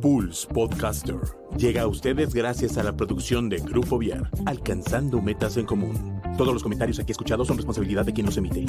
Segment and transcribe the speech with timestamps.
[0.00, 1.16] Pulse Podcaster
[1.56, 6.20] llega a ustedes gracias a la producción de Grupo Viar, alcanzando metas en común.
[6.36, 8.66] Todos los comentarios aquí escuchados son responsabilidad de quien los emite.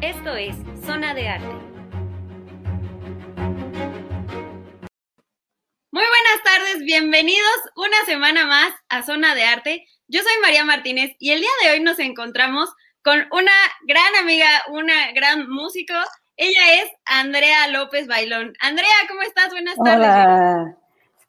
[0.00, 1.74] Esto es Zona de Arte.
[5.92, 9.86] Muy buenas tardes, bienvenidos una semana más a Zona de Arte.
[10.08, 12.68] Yo soy María Martínez y el día de hoy nos encontramos
[13.04, 13.52] con una
[13.86, 15.92] gran amiga, una gran músico.
[16.36, 18.54] Ella es Andrea López Bailón.
[18.60, 19.50] Andrea, ¿cómo estás?
[19.50, 20.08] Buenas tardes.
[20.08, 20.78] Hola.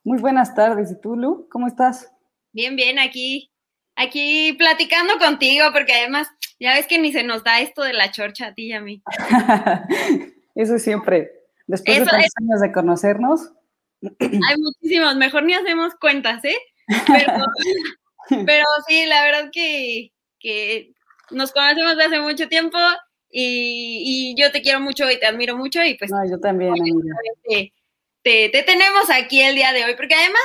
[0.06, 0.92] Muy buenas tardes.
[0.92, 1.50] ¿Y tú, Lu?
[1.52, 2.10] ¿Cómo estás?
[2.54, 3.52] Bien, bien, aquí,
[3.98, 6.30] aquí platicando contigo, porque además
[6.62, 8.80] ya ves que ni se nos da esto de la chorcha a ti y a
[8.80, 9.04] mí.
[10.56, 11.30] Eso siempre.
[11.68, 13.52] Después de tantos años de conocernos.
[14.20, 16.58] Hay muchísimos, mejor ni hacemos cuentas, ¿eh?
[17.06, 17.34] Pero,
[18.46, 20.95] pero sí, la verdad que, que
[21.32, 22.78] nos conocemos desde hace mucho tiempo
[23.30, 26.12] y, yo te quiero mucho y te admiro mucho y pues...
[26.12, 26.74] No, yo también,
[28.24, 30.42] Te, te, tenemos aquí el día de hoy, porque además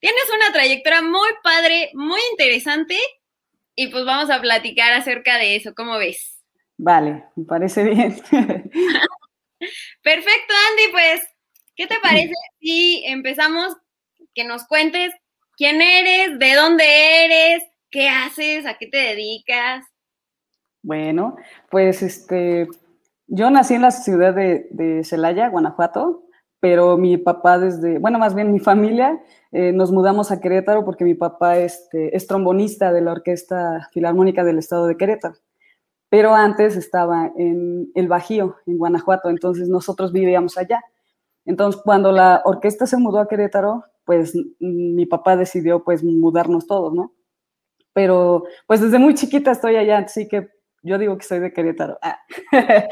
[0.00, 2.98] tienes una trayectoria muy padre, muy interesante
[3.74, 6.42] y pues vamos a platicar acerca de eso, ¿cómo ves?
[6.78, 8.14] Vale, me parece bien.
[10.02, 11.22] Perfecto, Andy, pues,
[11.74, 13.74] ¿qué te parece si empezamos
[14.34, 15.12] que nos cuentes
[15.56, 19.86] quién eres, de dónde eres, qué haces, a qué te dedicas?
[20.86, 21.34] Bueno,
[21.68, 22.68] pues este,
[23.26, 26.22] yo nací en la ciudad de, Celaya, Guanajuato,
[26.60, 29.20] pero mi papá desde, bueno, más bien mi familia,
[29.50, 34.44] eh, nos mudamos a Querétaro porque mi papá este, es trombonista de la Orquesta Filarmónica
[34.44, 35.34] del Estado de Querétaro.
[36.08, 40.84] Pero antes estaba en el Bajío, en Guanajuato, entonces nosotros vivíamos allá.
[41.46, 46.94] Entonces, cuando la orquesta se mudó a Querétaro, pues mi papá decidió pues mudarnos todos,
[46.94, 47.12] ¿no?
[47.92, 50.54] Pero pues desde muy chiquita estoy allá, así que
[50.86, 51.98] yo digo que soy de Querétaro.
[52.00, 52.18] Ah.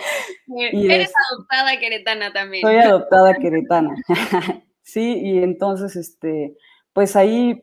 [0.48, 2.62] Eres adoptada queretana también.
[2.62, 3.94] Soy adoptada queretana.
[4.82, 6.56] sí, y entonces, este,
[6.92, 7.62] pues ahí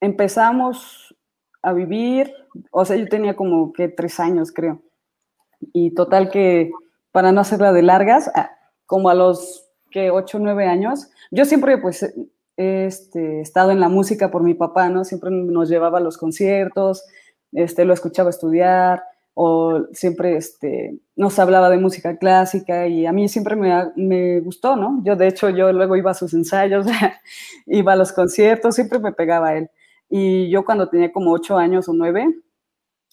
[0.00, 1.16] empezamos
[1.62, 2.32] a vivir,
[2.70, 4.82] o sea, yo tenía como que tres años, creo.
[5.72, 6.70] Y total que,
[7.10, 8.50] para no hacerla de largas, ah,
[8.86, 12.02] como a los que ocho, nueve años, yo siempre pues
[12.56, 15.04] he este, estado en la música por mi papá, ¿no?
[15.04, 17.04] Siempre nos llevaba a los conciertos,
[17.52, 19.02] este, lo escuchaba estudiar,
[19.34, 24.76] o siempre este, nos hablaba de música clásica y a mí siempre me, me, gustó,
[24.76, 25.02] ¿no?
[25.04, 26.86] Yo de hecho yo luego iba a sus ensayos,
[27.66, 29.70] iba a los conciertos, siempre me pegaba a él.
[30.08, 32.32] Y yo cuando tenía como ocho años o nueve,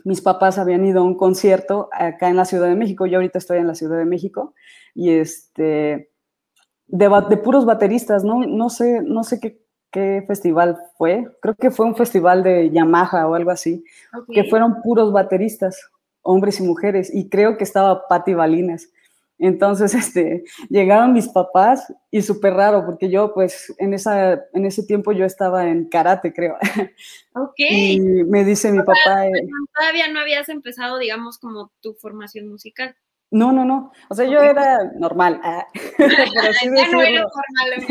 [0.04, 3.40] mis papás habían ido a un concierto acá en la Ciudad de México, yo ahorita
[3.40, 4.54] estoy en la Ciudad de México,
[4.94, 6.12] y este,
[6.88, 8.46] de, de puros bateristas, ¿no?
[8.46, 13.28] No sé, no sé qué, qué festival fue, creo que fue un festival de Yamaha
[13.28, 13.84] o algo así,
[14.32, 15.91] que fueron puros bateristas
[16.22, 18.90] hombres y mujeres, y creo que estaba Patti Balinas.
[19.42, 24.84] Entonces, este, llegaron mis papás y súper raro, porque yo, pues, en, esa, en ese
[24.84, 26.58] tiempo yo estaba en karate, creo.
[27.34, 27.56] Ok.
[27.58, 29.26] Y me dice mi papá...
[29.26, 32.94] Eh, todavía no habías empezado, digamos, como tu formación musical.
[33.32, 33.94] No, no, no.
[34.10, 35.40] O sea, yo era normal.
[35.42, 35.66] Ah,
[35.98, 37.88] ya no era normal.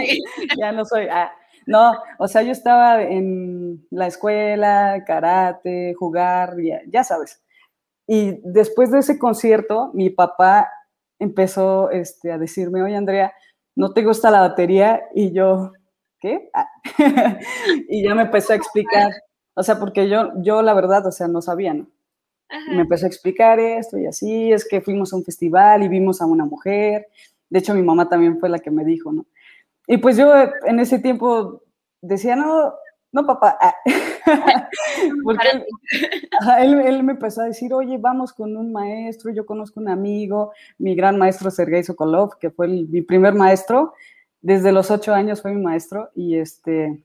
[0.58, 1.06] ya no soy...
[1.10, 1.32] Ah,
[1.66, 7.39] no, o sea, yo estaba en la escuela, karate, jugar, ya, ya sabes.
[8.12, 10.68] Y después de ese concierto, mi papá
[11.20, 13.32] empezó este, a decirme, oye Andrea,
[13.76, 15.00] ¿no te gusta la batería?
[15.14, 15.70] Y yo,
[16.18, 16.50] ¿qué?
[16.52, 16.66] Ah.
[17.88, 19.12] y ya me empezó a explicar,
[19.54, 21.86] o sea, porque yo, yo la verdad, o sea, no sabía, ¿no?
[22.74, 26.20] Me empezó a explicar esto y así, es que fuimos a un festival y vimos
[26.20, 27.06] a una mujer,
[27.48, 29.24] de hecho mi mamá también fue la que me dijo, ¿no?
[29.86, 30.34] Y pues yo
[30.64, 31.62] en ese tiempo
[32.02, 32.74] decía, no,
[33.12, 33.58] no, papá.
[33.60, 33.74] Ah.
[35.24, 35.48] Porque
[36.60, 40.94] él, me empezó a decir, oye, vamos con un maestro, yo conozco un amigo, mi
[40.94, 43.94] gran maestro Sergei Sokolov, que fue mi primer maestro,
[44.40, 47.02] desde los ocho años fue mi maestro, y este,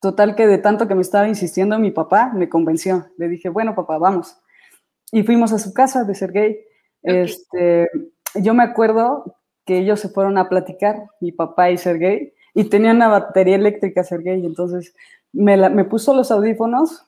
[0.00, 3.06] total que de tanto que me estaba insistiendo mi papá, me convenció.
[3.18, 4.38] Le dije, bueno, papá, vamos.
[5.10, 6.60] Y fuimos a su casa de Sergei.
[7.02, 7.88] Este,
[8.34, 12.92] yo me acuerdo que ellos se fueron a platicar, mi papá y Sergei, y tenía
[12.92, 14.94] una batería eléctrica, Sergey, entonces
[15.30, 17.06] me, me puso los audífonos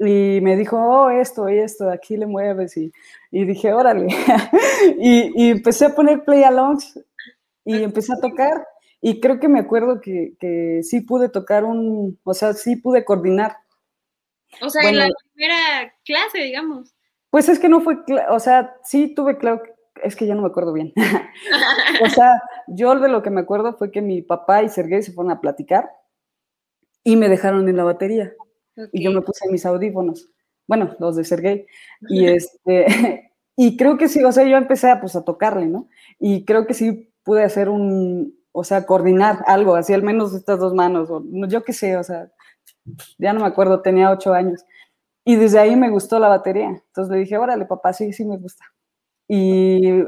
[0.00, 2.92] y me dijo, oh, esto y esto, aquí le mueves, y,
[3.30, 4.08] y dije, órale,
[4.98, 6.98] y, y, empecé a poner play alongs
[7.64, 8.66] y empecé a tocar,
[9.00, 13.04] y creo que me acuerdo que, que sí pude tocar un, o sea, sí pude
[13.04, 13.58] coordinar.
[14.60, 16.92] O sea, en la primera clase, digamos.
[17.30, 19.62] Pues es que no fue, o sea, sí tuve, claro,
[20.02, 20.92] es que ya no me acuerdo bien.
[22.02, 25.12] o sea, yo de lo que me acuerdo fue que mi papá y Sergey se
[25.12, 25.90] fueron a platicar
[27.04, 28.32] y me dejaron en la batería.
[28.92, 30.30] Y yo me puse mis audífonos.
[30.66, 31.66] bueno, los de Sergey,
[32.08, 35.88] y este, y creo que sí, o sea, yo empecé a, pues, a tocarle, ¿no?
[36.18, 40.58] Y creo que sí pude hacer un, o sea, coordinar algo, así al menos estas
[40.58, 42.30] dos manos, o, yo qué sé, o sea,
[43.18, 44.64] ya no me acuerdo, tenía ocho años.
[45.24, 46.68] Y desde ahí me gustó la batería.
[46.68, 48.64] Entonces le dije, órale, papá, sí, sí me gusta.
[49.28, 50.02] Y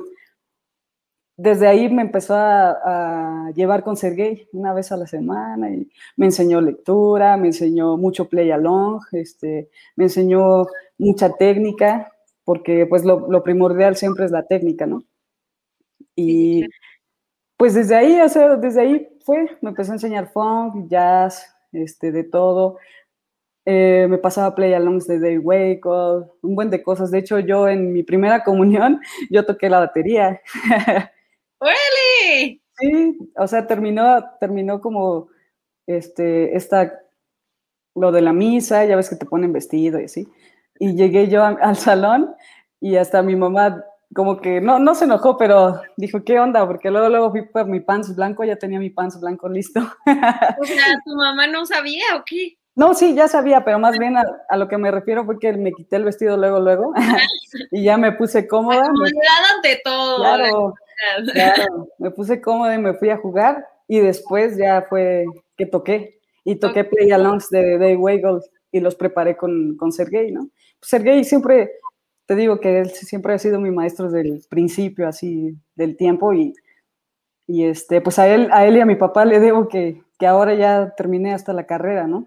[1.37, 6.27] desde ahí me empezó a, llevar con Sergey una vez a la semana y me
[6.27, 10.67] enseñó lectura, me enseñó mucho play along, este, me enseñó
[10.99, 12.13] mucha técnica,
[12.45, 15.03] porque pues lo, primordial siempre es la técnica, ¿no?
[16.15, 16.67] Y
[17.57, 22.13] pues desde ahí, o sea, desde ahí fue, me empezó a enseñar funk, jazz, este,
[22.13, 22.79] de todo.
[23.67, 27.11] Eh, me pasaba play alongs de Day Wake, un buen de cosas.
[27.11, 30.41] De hecho, yo en mi primera comunión, yo toqué la batería.
[31.59, 32.61] ¡Órale!
[32.79, 35.29] Sí, o sea, terminó, terminó como
[35.87, 36.99] este, esta,
[37.95, 40.29] lo de la misa, ya ves que te ponen vestido y así.
[40.79, 42.35] Y llegué yo al salón
[42.81, 43.85] y hasta mi mamá
[44.15, 46.67] como que no, no se enojó, pero dijo, ¿qué onda?
[46.67, 49.81] Porque luego, luego fui por mi pants blanco, ya tenía mi pants blanco listo.
[49.81, 52.57] O sea, ¿tu mamá no sabía o qué?
[52.81, 55.71] No, sí, ya sabía, pero más bien a, lo que me refiero fue que me
[55.71, 56.95] quité el vestido luego, luego,
[57.71, 58.87] y ya me puse cómoda.
[58.87, 60.17] Comodidad ante todo.
[60.17, 60.75] Claro,
[61.31, 65.27] Claro, me puse cómoda y me fui a jugar y después ya fue
[65.59, 68.41] que toqué y toqué Play Alongs de Day Waggle
[68.73, 70.49] y los preparé con, con Sergey, ¿no?
[70.81, 71.73] Sergey siempre,
[72.25, 76.33] te digo que él siempre ha sido mi maestro desde el principio, así, del tiempo
[76.33, 76.55] y,
[77.47, 80.27] y este, pues a él, a él y a mi papá le debo que, que
[80.27, 82.27] ahora ya terminé hasta la carrera, ¿no?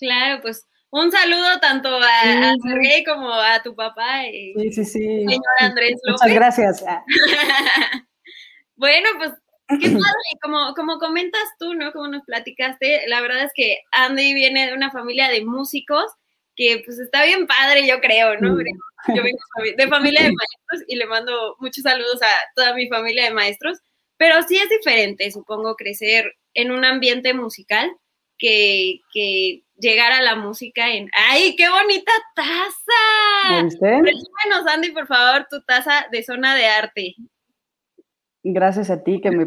[0.00, 4.26] Claro, pues un saludo tanto a, Sergey como a tu papá.
[4.26, 5.00] Y sí, sí, sí.
[5.00, 6.22] Señor Andrés López.
[6.22, 6.84] Muchas gracias.
[8.76, 9.32] bueno, pues
[9.68, 11.92] qué padre, como, como comentas tú, ¿no?
[11.92, 16.06] Como nos platicaste, la verdad es que Andy viene de una familia de músicos
[16.56, 18.58] que pues está bien padre, yo creo, ¿no?
[19.08, 19.38] Yo vengo
[19.76, 23.78] de familia de maestros y le mando muchos saludos a toda mi familia de maestros,
[24.16, 27.90] pero sí es diferente, supongo, crecer en un ambiente musical
[28.36, 33.62] que, que llegar a la música en ¡ay, qué bonita taza!
[33.62, 37.14] Resúmenos, Andy, por favor, tu taza de zona de arte.
[38.42, 39.46] Gracias a ti que me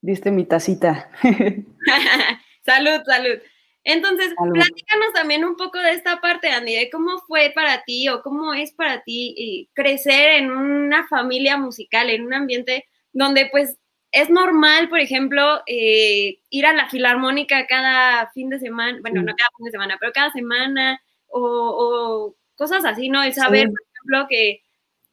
[0.00, 1.10] diste mi tacita.
[2.64, 3.38] salud, salud.
[3.82, 8.20] Entonces, platícanos también un poco de esta parte, Andy, de cómo fue para ti o
[8.22, 13.78] cómo es para ti eh, crecer en una familia musical, en un ambiente donde pues
[14.12, 19.34] es normal, por ejemplo, eh, ir a la filarmónica cada fin de semana, bueno, no
[19.36, 23.22] cada fin de semana, pero cada semana, o, cosas así, ¿no?
[23.22, 24.60] El saber, por ejemplo, que,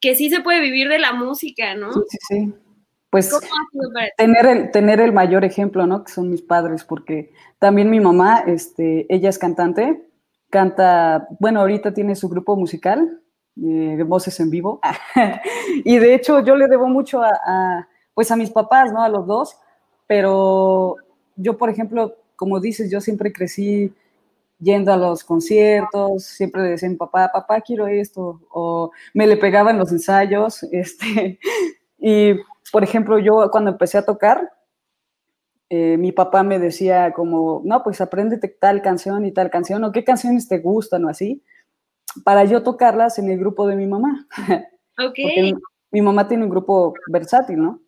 [0.02, 1.94] que sí se puede vivir de la música, ¿no?
[1.94, 2.54] Sí, sí, sí.
[3.10, 3.32] Pues
[4.18, 6.04] tener el, tener el mayor ejemplo, ¿no?
[6.04, 10.10] Que son mis padres, porque también mi mamá, este, ella es cantante,
[10.50, 13.22] canta, bueno, ahorita tiene su grupo musical,
[13.64, 14.82] eh, Voces en Vivo,
[15.86, 17.88] y de hecho yo le debo mucho a
[18.18, 19.04] pues a mis papás, ¿no?
[19.04, 19.58] A los dos,
[20.08, 20.96] pero
[21.36, 23.94] yo, por ejemplo, como dices, yo siempre crecí
[24.58, 29.78] yendo a los conciertos, siempre decía mi papá, papá, quiero esto, o me le pegaban
[29.78, 31.38] los ensayos, este,
[32.00, 32.34] y
[32.72, 34.52] por ejemplo, yo cuando empecé a tocar,
[35.70, 39.92] eh, mi papá me decía como, no, pues apréndete tal canción y tal canción, o
[39.92, 41.44] qué canciones te gustan, o así,
[42.24, 44.28] para yo tocarlas en el grupo de mi mamá.
[45.00, 45.20] Ok.
[45.92, 47.82] mi mamá tiene un grupo versátil, ¿no?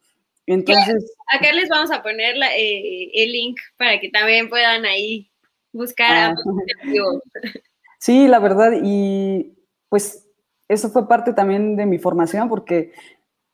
[0.53, 1.15] Entonces.
[1.31, 5.29] Acá les vamos a poner eh, el link para que también puedan ahí
[5.71, 6.35] buscar a ah.
[7.99, 9.53] Sí, la verdad, y
[9.89, 10.25] pues
[10.69, 12.93] eso fue parte también de mi formación, porque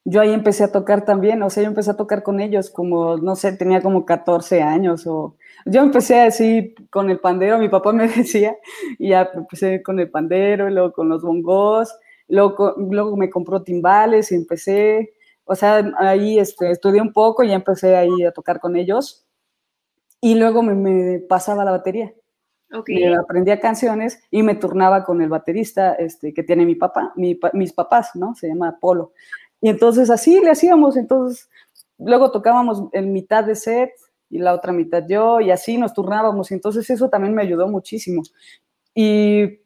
[0.06, 3.18] yo ahí empecé a tocar también, o sea, yo empecé a tocar con ellos como,
[3.18, 5.36] no sé, tenía como 14 años, o
[5.66, 8.56] yo empecé así con el pandero, mi papá me decía,
[9.00, 11.94] y ya empecé con el pandero, luego con los bongos,
[12.28, 15.15] luego, luego me compró timbales y empecé,
[15.46, 19.26] o sea, ahí este, estudié un poco y ya empecé ahí a tocar con ellos.
[20.20, 22.14] Y luego me, pasaba la batería.
[22.74, 23.06] Okay.
[23.14, 28.10] aprendía canciones y me turnaba con el baterista este, que tiene mi papá, mis papás,
[28.16, 28.34] ¿no?
[28.36, 29.14] Se llama Polo.
[29.62, 30.98] Y entonces así le hacíamos.
[30.98, 31.48] Entonces,
[32.00, 33.92] luego tocábamos en mitad de set
[34.30, 36.52] y la otra mitad yo, y así nos turnábamos.
[36.52, 38.24] Entonces eso también me ayudó muchísimo.
[38.94, 39.60] Y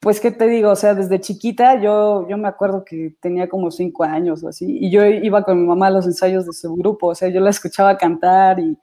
[0.00, 0.70] pues, ¿qué te digo?
[0.70, 4.78] O sea, desde chiquita yo, yo me acuerdo que tenía como cinco años o así,
[4.80, 7.40] y yo iba con mi mamá a los ensayos de su grupo, o sea, yo
[7.40, 8.78] la escuchaba cantar y,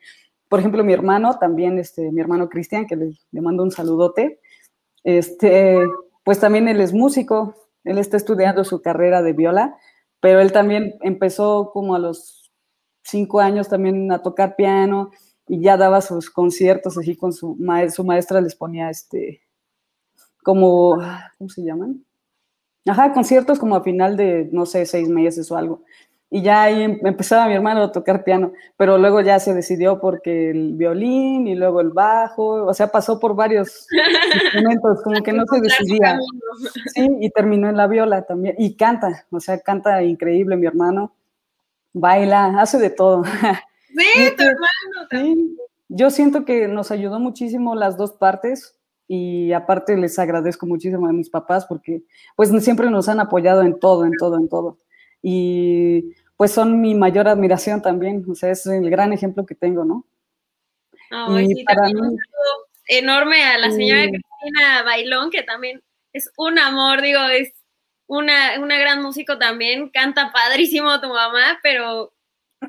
[0.47, 4.39] por ejemplo, mi hermano también, este, mi hermano Cristian, que le, le mando un saludote,
[5.03, 5.79] este,
[6.23, 9.77] pues también él es músico, él está estudiando su carrera de viola,
[10.19, 12.51] pero él también empezó como a los
[13.03, 15.11] cinco años también a tocar piano
[15.47, 19.46] y ya daba sus conciertos así con su, maestra, su maestra les ponía este
[20.47, 20.95] como,
[21.37, 22.05] ¿cómo se llaman?
[22.87, 25.83] Ajá, conciertos como a final de, no sé, seis meses o algo.
[26.29, 29.99] Y ya ahí em, empezaba mi hermano a tocar piano, pero luego ya se decidió
[29.99, 33.87] porque el violín y luego el bajo, o sea, pasó por varios
[34.35, 36.17] instrumentos, como que no se decidía.
[36.93, 41.11] Sí, y terminó en la viola también, y canta, o sea, canta increíble mi hermano,
[41.91, 43.25] baila, hace de todo.
[43.25, 43.27] Sí,
[44.37, 45.57] tu hermano también.
[45.89, 48.76] Yo siento que nos ayudó muchísimo las dos partes
[49.07, 52.03] y aparte les agradezco muchísimo a mis papás porque
[52.35, 54.77] pues siempre nos han apoyado en todo, en todo, en todo
[55.21, 59.83] y pues son mi mayor admiración también, o sea, es el gran ejemplo que tengo,
[59.83, 60.05] ¿no?
[61.39, 62.17] y sí, para mí, un
[62.87, 65.81] enorme a la señora Cristina Bailón, que también
[66.13, 67.53] es un amor, digo, es
[68.07, 72.13] una, una gran músico también, canta padrísimo tu mamá, pero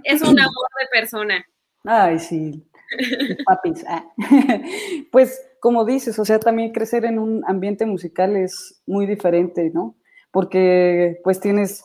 [0.04, 1.46] es un amor de persona.
[1.84, 2.64] Ay, sí,
[3.46, 3.84] papis.
[3.88, 4.04] Ah.
[5.10, 9.96] Pues como dices, o sea, también crecer en un ambiente musical es muy diferente, ¿no?
[10.32, 11.84] Porque pues tienes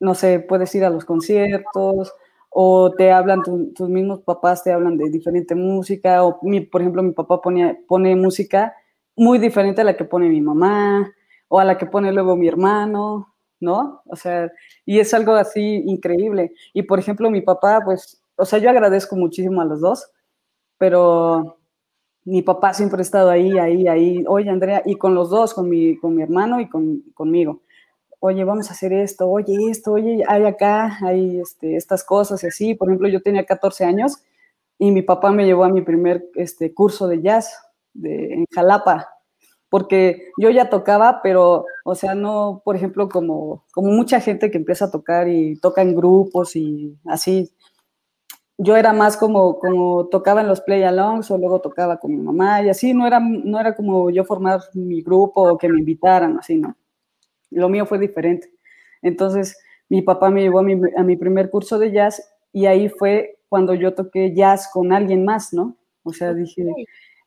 [0.00, 2.12] no sé, puedes ir a los conciertos
[2.50, 7.12] o te hablan, tus mismos papás te hablan de diferente música, o por ejemplo, mi
[7.12, 8.74] papá pone música
[9.16, 11.12] muy diferente a la que pone mi mamá,
[11.48, 14.02] o a la que pone luego mi hermano, ¿no?
[14.06, 14.50] O sea,
[14.86, 16.52] y es algo así increíble.
[16.72, 20.10] Y por ejemplo, mi papá, pues, o sea, yo agradezco muchísimo a los dos,
[20.78, 21.59] pero
[22.24, 25.68] mi papá siempre ha estado ahí, ahí, ahí, oye, Andrea, y con los dos, con
[25.68, 27.62] mi, con mi hermano y con, conmigo
[28.20, 32.48] oye, vamos a hacer esto, oye, esto, oye, hay acá, hay este, estas cosas y
[32.48, 32.74] así.
[32.74, 34.18] Por ejemplo, yo tenía 14 años
[34.78, 37.58] y mi papá me llevó a mi primer este, curso de jazz
[37.94, 39.08] de, en Jalapa,
[39.68, 44.58] porque yo ya tocaba, pero, o sea, no, por ejemplo, como, como mucha gente que
[44.58, 47.50] empieza a tocar y toca en grupos y así.
[48.62, 52.62] Yo era más como, como tocaba en los play-alongs o luego tocaba con mi mamá
[52.62, 56.36] y así, no era, no era como yo formar mi grupo o que me invitaran,
[56.38, 56.76] así, ¿no?
[57.50, 58.52] Lo mío fue diferente.
[59.00, 59.56] Entonces,
[59.88, 63.94] mi papá me llevó a mi, primer curso de jazz y ahí fue cuando yo
[63.94, 65.78] toqué jazz con alguien más, ¿no?
[66.02, 66.62] O sea, dije,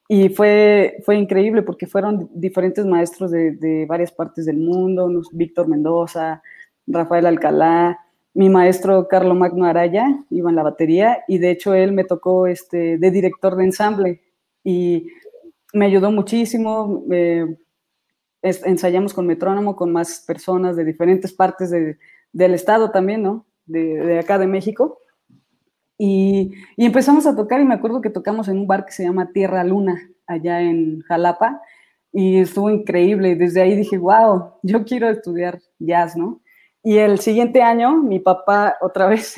[0.08, 6.44] y fue, fue increíble porque fueron diferentes maestros de, varias partes del mundo, Víctor Mendoza,
[6.86, 8.00] Rafael Alcalá,
[8.34, 12.48] mi maestro Carlo Magno Araya iba en la batería y de hecho él me tocó
[12.48, 14.22] este, de director de ensamble
[14.64, 15.08] y
[15.74, 17.04] me ayudó muchísimo,
[18.42, 23.46] ensayamos con metrónomo, con más personas de diferentes partes del estado también, ¿no?
[23.66, 25.00] De, acá de México.
[25.98, 29.32] Y, empezamos a tocar y me acuerdo que tocamos en un bar que se llama
[29.32, 31.62] Tierra Luna, allá en Jalapa,
[32.12, 33.36] y estuvo increíble.
[33.36, 36.43] Desde ahí dije, wow, yo quiero estudiar jazz, ¿no?
[36.84, 39.36] Y el siguiente año, mi papá otra vez,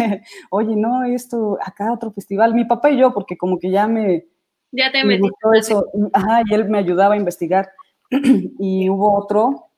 [0.50, 4.26] oye, no, esto, acá otro festival, mi papá y yo, porque como que ya me...
[4.72, 5.30] Ya te metí.
[5.58, 5.86] Eso.
[6.12, 7.70] Ajá, y él me ayudaba a investigar.
[8.60, 9.70] y hubo otro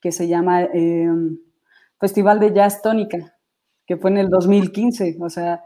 [0.00, 1.38] que se llama em,
[1.98, 3.34] Festival de Jazz Tónica,
[3.86, 5.62] que fue en el 2015, o sea,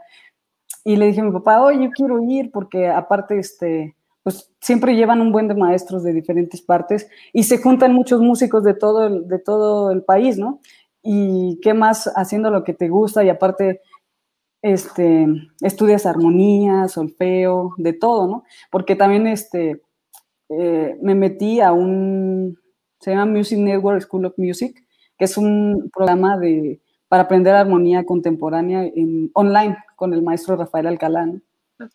[0.83, 4.95] y le dije a mi papá, oye, yo quiero ir porque aparte, este, pues siempre
[4.95, 9.07] llevan un buen de maestros de diferentes partes y se juntan muchos músicos de todo
[9.07, 10.61] el, de todo el país, ¿no?
[11.11, 13.81] Y qué más haciendo lo que te gusta y aparte,
[14.61, 15.25] este,
[15.59, 18.43] estudias armonía, solfeo, de todo, ¿no?
[18.69, 19.81] Porque también, este,
[20.49, 22.59] eh, me metí a un,
[22.99, 24.85] se llama Music Network School of Music,
[25.17, 30.85] que es un programa de, para aprender armonía contemporánea en, online con el maestro Rafael
[30.85, 31.27] Alcalá.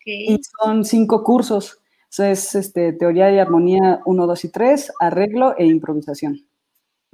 [0.05, 1.79] Y son cinco cursos.
[2.17, 6.45] es este, teoría y armonía 1, 2 y 3, arreglo e improvisación.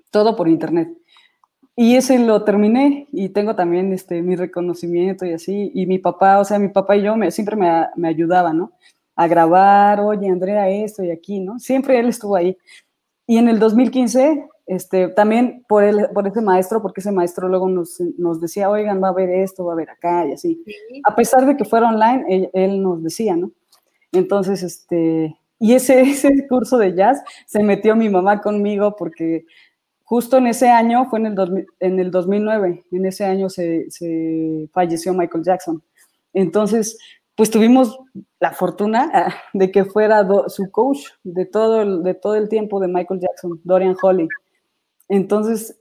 [0.09, 0.97] Todo por internet.
[1.75, 5.71] Y ese lo terminé y tengo también este, mi reconocimiento y así.
[5.73, 8.73] Y mi papá, o sea, mi papá y yo me, siempre me, me ayudaban, ¿no?
[9.15, 11.59] a grabar, oye, Andrea, esto y aquí, ¿no?
[11.59, 12.57] Siempre él estuvo ahí.
[13.27, 17.69] Y en el 2015, este, también por, el, por ese maestro, porque ese maestro luego
[17.69, 20.63] nos, nos, decía, oigan, va a haber esto, va a haber acá y así.
[21.03, 23.51] A pesar de que fuera online, él, nos decía, ¿no?
[24.11, 29.45] Entonces, este, y ese, ese curso de jazz se metió mi mamá conmigo porque
[30.11, 34.67] justo en ese año, fue en el, en el 2009, en ese año se, se
[34.73, 35.81] falleció Michael Jackson.
[36.33, 36.97] Entonces,
[37.33, 37.97] pues tuvimos
[38.41, 42.81] la fortuna ah, de que fuera su coach de todo, el, de todo el tiempo
[42.81, 44.27] de Michael Jackson, Dorian Holly.
[45.07, 45.79] Entonces,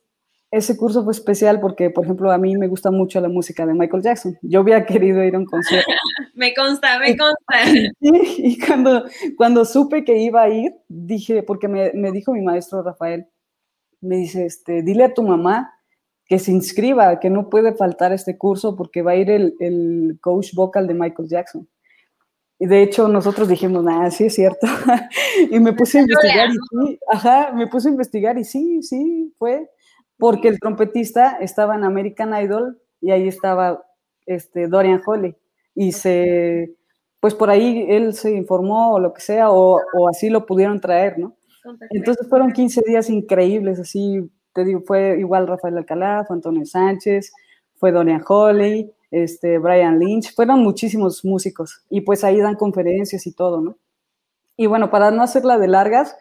[0.53, 3.75] ese curso fue especial porque, por ejemplo, a mí me gusta mucho la música de
[3.75, 4.39] Michael Jackson.
[4.43, 5.91] Yo había querido ir a un concierto.
[6.35, 7.91] me consta, me consta.
[8.01, 9.07] Y, cuando,
[9.37, 13.27] cuando supe que iba a ir, dije, porque me, me dijo mi maestro Rafael,
[14.01, 15.75] me dice, este, dile a tu mamá
[16.27, 20.55] que se inscriba, que no puede faltar este curso porque va a ir el, coach
[20.55, 21.69] vocal de Michael Jackson.
[22.59, 24.67] Y de hecho, nosotros dijimos, ah, sí es cierto.
[25.51, 29.35] y me puse a investigar y sí, ajá, me puse a investigar y sí, sí,
[29.39, 29.69] fue.
[30.19, 33.83] Porque el trompetista estaba en American Idol y ahí estaba
[34.27, 35.35] este, Dorian Holley.
[35.75, 36.77] Y se,
[37.19, 40.81] pues por ahí él se informó o lo que sea, o, o así lo pudieron
[40.81, 41.35] traer, ¿no?
[41.91, 47.33] Entonces fueron 15 días increíbles, así te digo, fue igual Rafael Alcalá, fue Antonio Sánchez,
[47.77, 53.33] fue Dorian Holley, este, Brian Lynch, fueron muchísimos músicos y pues ahí dan conferencias y
[53.33, 53.79] todo, ¿no?
[54.57, 56.17] Y bueno, para no hacerla de largas,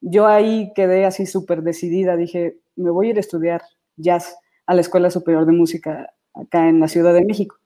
[0.00, 3.62] yo ahí quedé así súper decidida, dije, me voy a ir a estudiar
[3.96, 4.36] jazz
[4.66, 7.56] a la Escuela Superior de Música acá en la Ciudad de México.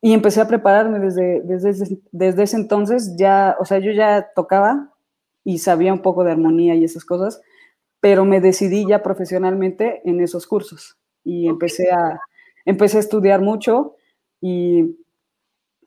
[0.00, 4.91] Y empecé a prepararme desde, desde, desde ese entonces, ya, o sea, yo ya tocaba
[5.44, 7.40] y sabía un poco de armonía y esas cosas,
[8.00, 12.20] pero me decidí ya profesionalmente en esos cursos y empecé a,
[12.64, 13.96] empecé a estudiar mucho
[14.40, 14.96] y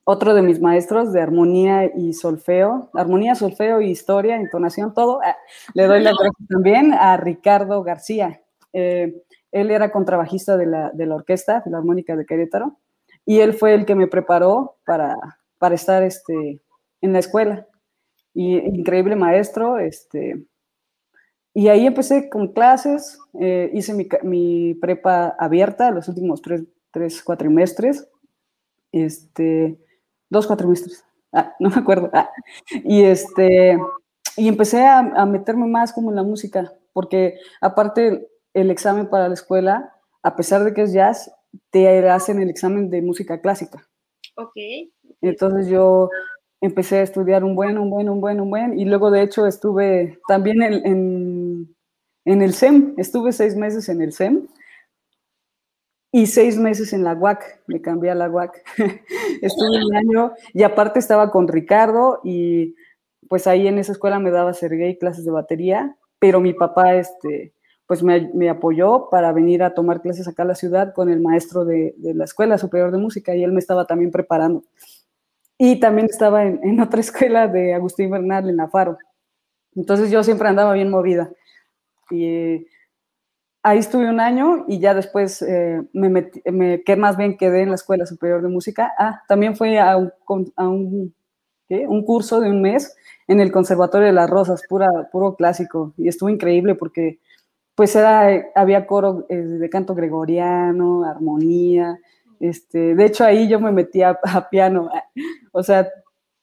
[0.06, 5.36] otro de mis maestros de armonía y solfeo, armonía, solfeo y historia, entonación, todo, ah,
[5.74, 8.42] le doy la gracias también a Ricardo García.
[8.72, 12.78] Eh, él era contrabajista de la, de la Orquesta Filarmónica de Querétaro
[13.26, 15.16] y él fue el que me preparó para,
[15.58, 16.62] para estar este,
[17.02, 17.68] en la escuela.
[18.36, 20.46] Y increíble maestro, este,
[21.58, 27.24] y ahí empecé con clases, eh, hice mi, mi, prepa abierta los últimos tres, tres
[27.24, 28.10] cuatrimestres,
[28.92, 29.80] este,
[30.30, 32.30] dos cuatrimestres, ah, no me acuerdo, ah,
[32.84, 33.80] y este,
[34.36, 39.30] y empecé a, a, meterme más como en la música, porque aparte el examen para
[39.30, 41.32] la escuela, a pesar de que es jazz,
[41.70, 43.88] te hacen el examen de música clásica.
[44.36, 44.56] Ok.
[45.22, 46.10] Entonces yo
[46.62, 49.46] empecé a estudiar un buen, un buen, un buen, un buen, y luego de hecho
[49.46, 51.76] estuve también en,
[52.26, 54.48] en, el SEM, estuve seis meses en el SEM
[56.12, 58.64] y seis meses en la UAC, me cambié a la UAC,
[59.42, 62.76] estuve un año y aparte estaba con Ricardo y
[63.28, 67.54] pues ahí en esa escuela me daba Sergey clases de batería, pero mi papá este,
[67.88, 71.20] pues me, me, apoyó para venir a tomar clases acá a la ciudad con el
[71.20, 74.64] maestro de, de la Escuela Superior de Música y él me estaba también preparando.
[75.58, 78.98] Y también estaba en, otra escuela de Agustín Bernal en Afaro.
[79.76, 81.32] Entonces yo siempre andaba bien movida.
[82.12, 82.68] Y
[83.64, 87.62] ahí estuve un año y ya después eh, me, metí, me que más bien quedé
[87.62, 88.94] en la Escuela Superior de Música.
[88.98, 90.12] Ah, también fui a un,
[90.56, 91.16] a un,
[91.70, 92.96] un curso de un mes
[93.28, 95.94] en el Conservatorio de las Rosas, pura, puro clásico.
[95.98, 97.20] Y estuvo increíble porque
[97.76, 102.00] pues era, había coro eh, de canto gregoriano, armonía,
[102.40, 104.90] este, de hecho, ahí yo me metía a, piano,
[105.52, 105.88] o sea,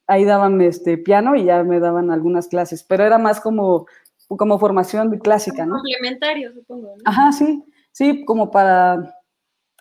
[0.07, 3.87] ahí daban este piano y ya me daban algunas clases, pero era más como,
[4.29, 5.75] como formación clásica, ¿no?
[5.77, 6.97] Complementario, supongo.
[6.97, 7.03] ¿no?
[7.05, 9.17] Ajá, sí, sí, como para,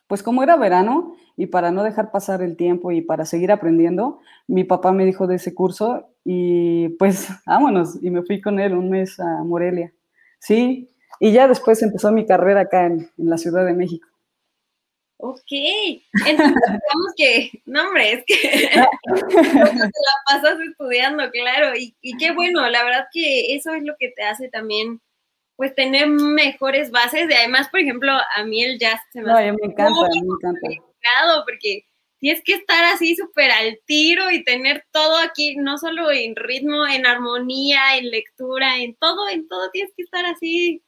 [0.07, 4.19] pues como era verano y para no dejar pasar el tiempo y para seguir aprendiendo,
[4.47, 8.73] mi papá me dijo de ese curso y pues vámonos, y me fui con él
[8.73, 9.93] un mes a Morelia,
[10.39, 14.10] sí, y ya después empezó mi carrera acá en la Ciudad de México.
[15.23, 15.51] Ok,
[16.25, 18.35] entonces digamos que, no hombre, es que
[18.69, 23.93] te la pasas estudiando, claro, y, y, qué bueno, la verdad que eso es lo
[23.99, 24.99] que te hace también,
[25.55, 29.51] pues tener mejores bases, y además, por ejemplo, a mí el jazz se me hace
[29.51, 31.43] me encanta, me encanta.
[31.45, 31.85] porque
[32.17, 36.87] tienes que estar así súper al tiro y tener todo aquí, no solo en ritmo,
[36.87, 40.81] en armonía, en lectura, en todo, en todo tienes que estar así,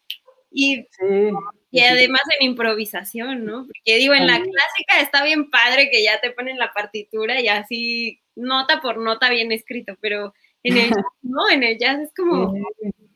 [0.53, 0.87] y...
[0.91, 1.31] Sí
[1.73, 3.65] y además en improvisación, ¿no?
[3.65, 7.47] Porque digo, en la clásica está bien padre que ya te ponen la partitura y
[7.47, 12.13] así nota por nota bien escrito, pero en el jazz, no, en el jazz es
[12.15, 12.53] como...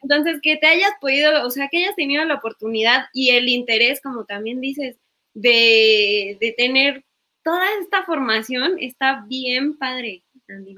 [0.02, 4.02] Entonces, que te hayas podido, o sea, que hayas tenido la oportunidad y el interés,
[4.02, 4.98] como también dices,
[5.36, 7.06] de, de tener
[7.44, 10.24] toda esta formación, está bien padre,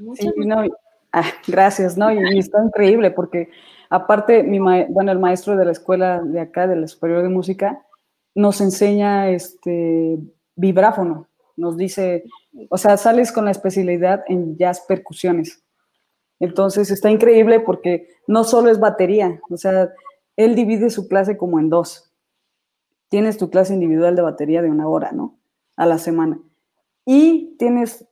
[0.01, 0.33] Muchas
[1.13, 2.11] ah, gracias, ¿no?
[2.11, 3.49] Y, está increíble porque
[3.89, 7.85] Aparte, mi bueno, el maestro de la escuela de acá, de la Superior de Música,
[8.35, 10.19] nos enseña este
[10.55, 11.27] vibráfono.
[11.57, 12.23] Nos dice,
[12.69, 15.63] o sea, sales con la especialidad en jazz percusiones.
[16.39, 19.89] Entonces está increíble porque no solo es batería, o sea,
[20.37, 22.13] él divide su clase como en dos.
[23.09, 25.37] Tienes tu clase individual de batería de una hora, ¿no?
[25.75, 26.39] A la semana.
[27.05, 28.07] Y tienes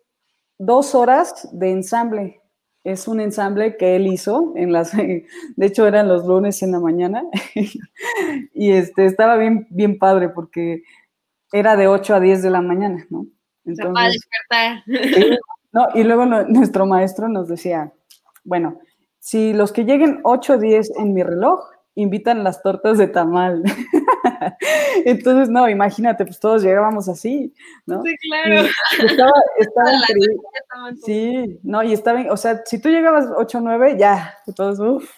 [0.57, 2.41] dos horas de ensamble
[2.87, 5.25] es un ensamble que él hizo en las, de
[5.59, 7.23] hecho eran los lunes en la mañana
[8.53, 10.83] y este estaba bien, bien padre porque
[11.51, 13.27] era de 8 a 10 de la mañana, ¿no?
[13.65, 14.27] Entonces,
[15.73, 17.91] no, y luego nuestro maestro nos decía,
[18.45, 18.79] bueno,
[19.19, 21.59] si los que lleguen 8 o 10 en mi reloj,
[21.95, 23.63] invitan las tortas de tamal.
[25.05, 27.53] Entonces, no, imagínate, pues todos llegábamos así,
[27.85, 28.03] ¿no?
[28.03, 28.67] Sí, claro.
[29.03, 30.37] estaba, estaba increíble.
[31.03, 35.09] Sí, no, y estaba, o sea, si tú llegabas 8 o 9, ya, todos, uff.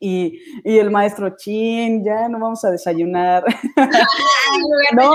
[0.00, 3.44] Y, y, el maestro, chin, ya no vamos a desayunar.
[4.94, 5.14] no,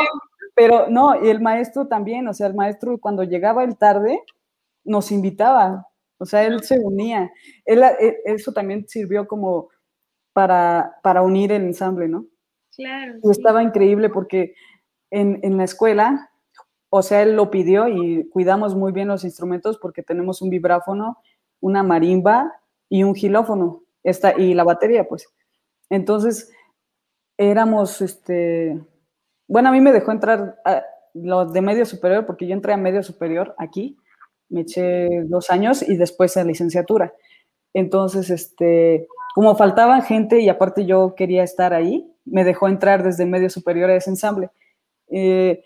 [0.56, 4.20] pero no, y el maestro también, o sea, el maestro cuando llegaba el tarde,
[4.84, 5.88] nos invitaba,
[6.18, 7.32] o sea, él se unía.
[7.66, 9.70] Él, e, eso también sirvió como
[10.34, 12.26] para, para unir el ensamble, ¿no?
[12.80, 13.16] Claro.
[13.22, 14.54] Y estaba increíble porque
[15.12, 16.30] en, en, la escuela,
[16.90, 21.18] o sea, él lo pidió y cuidamos muy bien los instrumentos porque tenemos un vibráfono,
[21.60, 22.54] una marimba
[22.88, 25.28] y un gilófono, esta, y la batería, pues.
[25.90, 26.54] Entonces,
[27.38, 28.80] éramos, este,
[29.46, 32.78] bueno, a mí me dejó entrar a los de medio superior porque yo entré a
[32.78, 33.98] medio superior aquí,
[34.48, 37.14] me eché dos años y después a licenciatura.
[37.74, 43.26] Entonces, este, como faltaban gente y aparte yo quería estar ahí, me dejó entrar desde
[43.26, 44.50] medio superior a ese ensamble.
[45.10, 45.64] Eh,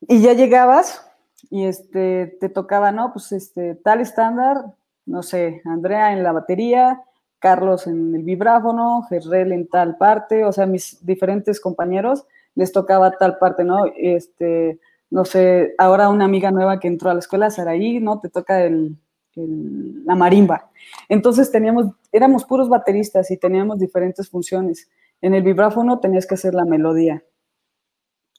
[0.00, 1.04] y ya llegabas
[1.50, 3.12] y este, te tocaba, ¿no?
[3.12, 4.64] Pues este, tal estándar,
[5.04, 7.02] no sé, Andrea en la batería,
[7.38, 13.12] Carlos en el vibráfono, Gerrel en tal parte, o sea, mis diferentes compañeros les tocaba
[13.12, 13.84] tal parte, ¿no?
[13.96, 18.18] Este, no sé, ahora una amiga nueva que entró a la escuela, Saraí, ¿no?
[18.18, 18.96] Te toca el,
[19.36, 20.70] la marimba.
[21.08, 24.88] Entonces teníamos, éramos puros bateristas y teníamos diferentes funciones.
[25.20, 27.24] En el vibráfono tenías que hacer la melodía.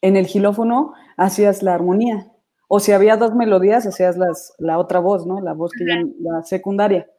[0.02, 2.32] En el gilófono hacías la armonía.
[2.68, 5.42] O si había dos melodías, hacías las, la otra voz, ¿no?
[5.42, 5.86] La voz que
[6.20, 7.10] la secundaria.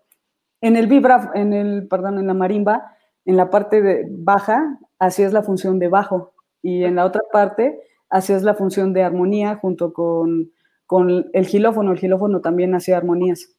[0.61, 5.33] En el vibra, en el, perdón, en la marimba, en la parte de baja, hacías
[5.33, 6.35] la función de bajo.
[6.63, 10.53] Y en la otra parte, hacías la función de armonía junto con,
[10.87, 11.93] con el gilófono.
[11.93, 13.55] El gilófono también hacía armonías.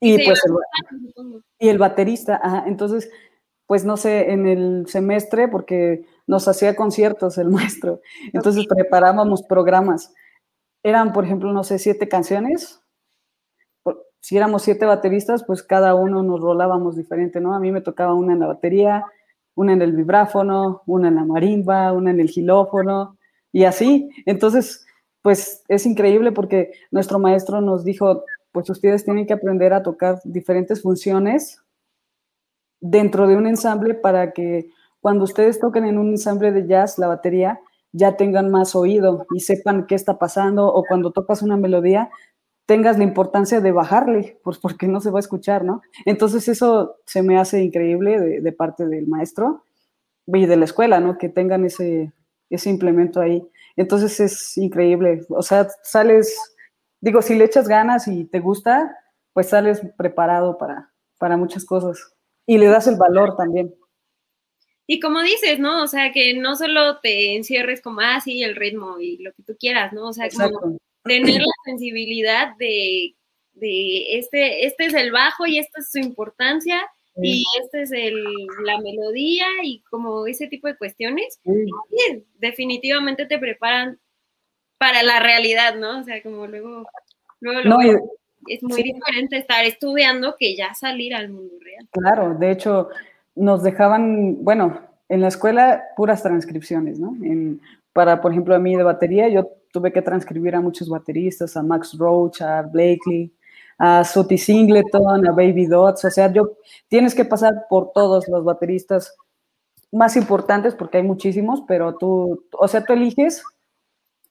[0.00, 3.08] Y, pues el, y el baterista, ajá, entonces,
[3.72, 8.02] pues no sé, en el semestre, porque nos hacía conciertos el maestro,
[8.34, 10.12] entonces preparábamos programas.
[10.82, 12.82] Eran, por ejemplo, no sé, siete canciones.
[14.20, 17.54] Si éramos siete bateristas, pues cada uno nos rolábamos diferente, ¿no?
[17.54, 19.06] A mí me tocaba una en la batería,
[19.54, 23.16] una en el vibráfono, una en la marimba, una en el gilófono,
[23.52, 24.10] y así.
[24.26, 24.84] Entonces,
[25.22, 30.20] pues es increíble porque nuestro maestro nos dijo, pues ustedes tienen que aprender a tocar
[30.24, 31.61] diferentes funciones
[32.82, 34.68] dentro de un ensamble para que
[35.00, 37.60] cuando ustedes toquen en un ensamble de jazz la batería,
[37.92, 42.10] ya tengan más oído y sepan qué está pasando o cuando tocas una melodía,
[42.66, 45.80] tengas la importancia de bajarle, pues porque no se va a escuchar, ¿no?
[46.04, 49.64] Entonces eso se me hace increíble de, parte del maestro
[50.26, 51.18] y de la escuela, ¿no?
[51.18, 52.12] Que tengan ese,
[52.50, 53.46] ese implemento ahí.
[53.76, 56.52] Entonces es increíble, o sea, sales
[57.02, 58.96] digo, si le echas ganas y te gusta,
[59.34, 62.11] pues sales preparado para, para muchas cosas
[62.46, 63.74] y le das el valor también.
[64.86, 65.82] Y como dices, ¿no?
[65.82, 69.42] O sea, que no solo te encierres como, ah, sí, el ritmo y lo que
[69.42, 70.08] tú quieras, ¿no?
[70.08, 73.14] O sea, como tener la sensibilidad de,
[73.54, 76.80] de este, este es el bajo y esta es su importancia
[77.16, 78.24] y este es el,
[78.64, 81.38] la melodía y como ese tipo de cuestiones,
[82.38, 84.00] definitivamente te preparan
[84.78, 86.00] para la realidad, ¿no?
[86.00, 86.86] O sea, como luego,
[87.40, 91.88] luego, es muy diferente estar estudiando que ya salir al mundo real.
[91.90, 92.88] Claro, de hecho,
[93.34, 97.14] nos dejaban, bueno, en la escuela puras transcripciones, ¿no?
[97.92, 101.62] para, por ejemplo, a mí de batería, yo tuve que transcribir a muchos bateristas, a
[101.62, 103.30] Max Roach, a Blakely,
[103.78, 106.52] a Soty Singleton, a Baby Dots, o sea, yo
[106.88, 109.14] tienes que pasar por todos los bateristas
[109.90, 113.42] más importantes, porque hay muchísimos, pero tú, o sea, tú eliges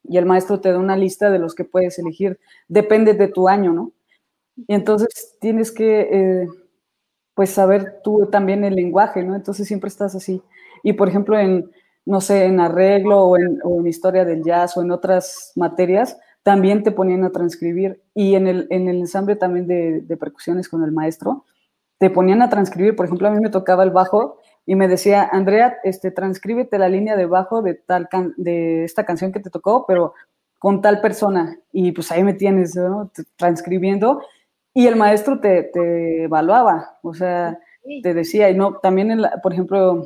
[0.04, 3.48] y el maestro te da una lista de los que puedes elegir, depende de tu
[3.48, 3.92] año, ¿no?
[4.68, 6.48] Y entonces tienes que, eh,
[7.36, 9.36] pues, saber tú también el lenguaje, ¿no?
[9.36, 10.42] Entonces siempre estás así.
[10.84, 11.72] Y, por ejemplo, en,
[12.06, 16.92] no sé, en arreglo o en, historia del jazz o en otras materias, también te
[16.92, 18.02] ponían a transcribir.
[18.14, 21.46] Y en el, en el ensamble también de, de percusiones con el maestro,
[21.98, 22.96] te ponían a transcribir.
[22.96, 26.90] Por ejemplo, a mí me tocaba el bajo y me decía, Andrea, este, transcríbete la
[26.90, 30.14] línea de bajo de, tal de esta canción que te tocó, pero
[30.60, 31.58] con tal persona.
[31.72, 33.12] Y pues ahí me tienes, ¿no?
[33.36, 34.22] transcribiendo.
[34.74, 37.60] Y el maestro te, te, evaluaba, o sea,
[38.04, 40.06] te decía, y no, también, en por ejemplo,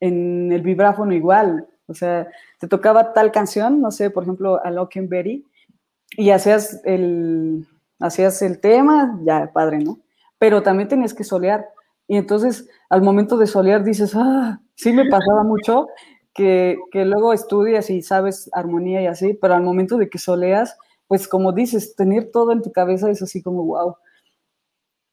[0.00, 2.28] en el vibráfono igual, o sea,
[2.58, 5.44] te tocaba tal canción, no sé, por ejemplo, a Berry,
[6.16, 7.66] y hacías el,
[8.00, 10.00] hacías el tema, ya, padre, ¿no?
[10.38, 11.68] Pero también tenías que solear.
[12.08, 15.88] Y entonces al momento de solear dices, ah, sí me pasaba mucho
[16.34, 20.76] que, que, luego estudias y sabes armonía y así, pero al momento de que soleas,
[21.12, 23.96] pues como dices, tener todo en tu cabeza es así como wow.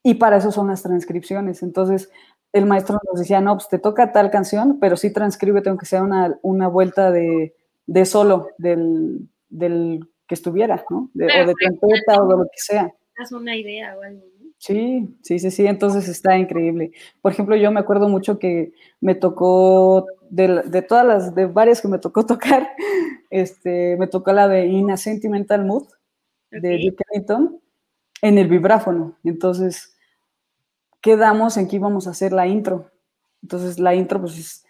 [0.01, 1.61] Y para eso son las transcripciones.
[1.61, 2.09] Entonces,
[2.53, 6.01] el maestro nos decía, no, pues te toca tal canción, pero sí transcríbete aunque sea
[6.01, 7.53] una, una vuelta de,
[7.85, 11.11] de solo del, del, que estuviera, ¿no?
[11.13, 12.93] De, o de trompeta o de lo que sea.
[13.21, 14.23] Es una idea o algo.
[14.61, 16.91] Sí, sí, sí, sí, entonces está increíble.
[17.21, 21.81] Por ejemplo, yo me acuerdo mucho que me tocó, de, de todas las, de varias
[21.81, 22.67] que me tocó tocar,
[23.29, 25.87] este, me tocó la de In a Sentimental Mood,
[26.51, 27.61] de Duke Ellington,
[28.21, 29.17] en el vibráfono.
[29.23, 29.95] Entonces,
[31.01, 32.89] quedamos en que íbamos a hacer la intro.
[33.41, 34.65] Entonces, la intro, pues, es,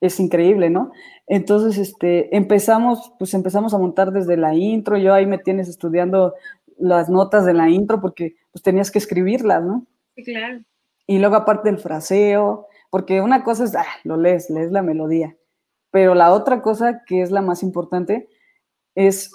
[0.00, 0.92] es increíble, ¿no?
[1.26, 6.34] Entonces, este, empezamos, pues empezamos a montar desde la intro, yo ahí me tienes estudiando
[6.78, 9.86] las notas de la intro porque pues tenías que escribirlas, ¿no?
[10.16, 10.60] Sí, claro.
[11.06, 15.36] Y luego aparte el fraseo, porque una cosa es, ah, lo lees, lees la melodía,
[15.90, 18.28] pero la otra cosa que es la más importante
[18.94, 19.30] es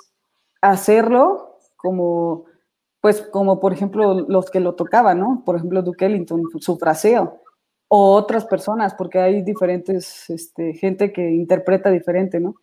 [0.61, 2.45] hacerlo como,
[3.01, 5.43] pues como por ejemplo los que lo tocaban, ¿no?
[5.45, 7.41] Por ejemplo Duke Ellington, su fraseo,
[7.89, 12.55] o otras personas, porque hay diferentes, este, gente que interpreta diferente, ¿no?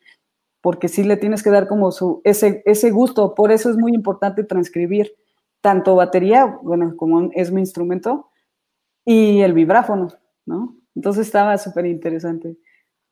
[0.66, 3.94] Porque sí le tienes que dar como su, ese, ese gusto, por eso es muy
[3.94, 5.14] importante transcribir
[5.60, 8.32] tanto batería, bueno, como es mi instrumento,
[9.04, 10.08] y el vibráfono,
[10.44, 10.76] ¿no?
[10.96, 12.56] Entonces estaba súper interesante.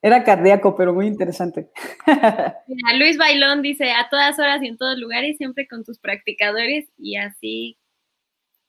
[0.02, 1.70] Era cardíaco, pero muy interesante.
[2.98, 7.18] Luis Bailón dice, a todas horas y en todos lugares, siempre con tus practicadores y
[7.18, 7.78] así.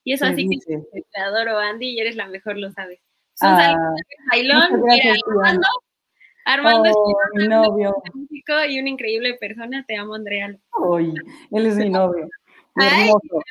[0.03, 2.99] Y eso así que te adoro, Andy, y eres la mejor, lo sabes.
[3.33, 3.95] Son ah,
[4.31, 5.67] Bailón, Armando,
[6.45, 7.95] Armando es oh, mi novio.
[8.13, 9.83] músico y una increíble persona.
[9.87, 10.55] Te amo, Andrea.
[10.79, 11.13] Uy,
[11.51, 12.29] él es mi novio.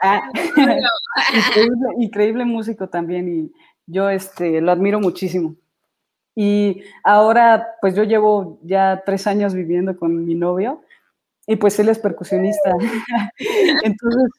[0.02, 0.30] Ah.
[1.98, 3.52] increíble, músico también y
[3.86, 5.56] yo este, lo admiro muchísimo.
[6.36, 10.82] Y ahora, pues yo llevo ya tres años viviendo con mi novio
[11.46, 12.72] y pues él es percusionista.
[13.84, 14.30] Entonces,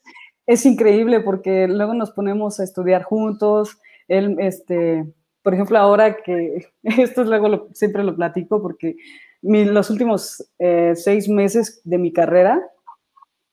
[0.46, 3.80] es increíble porque luego nos ponemos a estudiar juntos.
[4.08, 5.06] Él, este,
[5.46, 8.96] por ejemplo, ahora que esto es luego siempre lo platico porque
[9.44, 12.68] los últimos eh, seis meses de mi carrera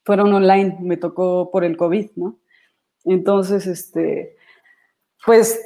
[0.03, 2.39] fueron online, me tocó por el COVID, ¿no?
[3.05, 4.37] Entonces, este,
[5.27, 5.61] pues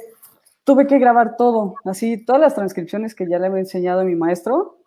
[0.65, 4.15] tuve que grabar todo, así, todas las transcripciones que ya le había enseñado a mi
[4.17, 4.79] maestro,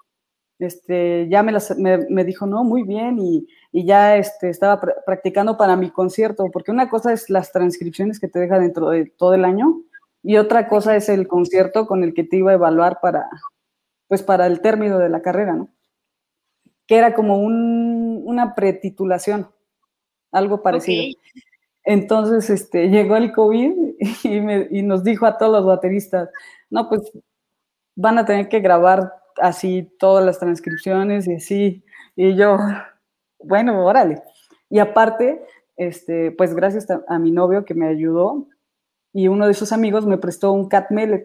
[0.59, 5.57] este, ya me, las, me, dijo, no, muy bien, y, y ya este, estaba practicando
[5.57, 9.33] para mi concierto, porque una cosa es las transcripciones que te deja dentro de todo
[9.33, 9.85] el año,
[10.23, 13.29] y otra cosa es el concierto con el que te iba a evaluar para,
[14.09, 15.69] pues para el término de la carrera, ¿no?
[16.87, 19.49] Que era como un, una pretitulación,
[20.33, 21.17] algo parecido.
[21.85, 23.73] Entonces, este, llegó el COVID
[24.25, 26.29] y, me, y nos dijo a todos los bateristas,
[26.69, 27.11] no, pues
[27.97, 31.85] van a tener que grabar así todas las transcripciones y así.
[32.17, 32.59] Y yo,
[33.39, 34.23] bueno, órale.
[34.69, 35.43] Y aparte,
[35.77, 38.47] este, pues gracias a mi novio que me ayudó,
[39.13, 41.25] y uno de sus amigos me prestó un Cat Mellet,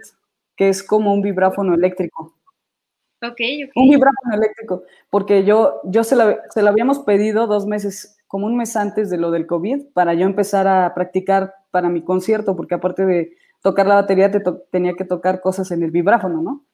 [0.55, 2.33] que es como un vibráfono eléctrico.
[3.21, 3.71] Ok, ok.
[3.75, 8.45] Un vibráfono eléctrico, porque yo, yo se, lo, se lo habíamos pedido dos meses, como
[8.47, 12.55] un mes antes de lo del COVID, para yo empezar a practicar para mi concierto,
[12.55, 16.65] porque aparte de tocar la batería, te tenía que tocar cosas en el vibráfono, ¿no?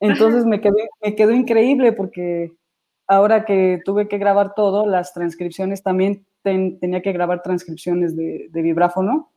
[0.00, 2.52] Entonces me quedó, me quedó increíble porque
[3.08, 8.62] ahora que tuve que grabar todo, las transcripciones también tenía que grabar transcripciones de, de
[8.62, 9.30] vibráfono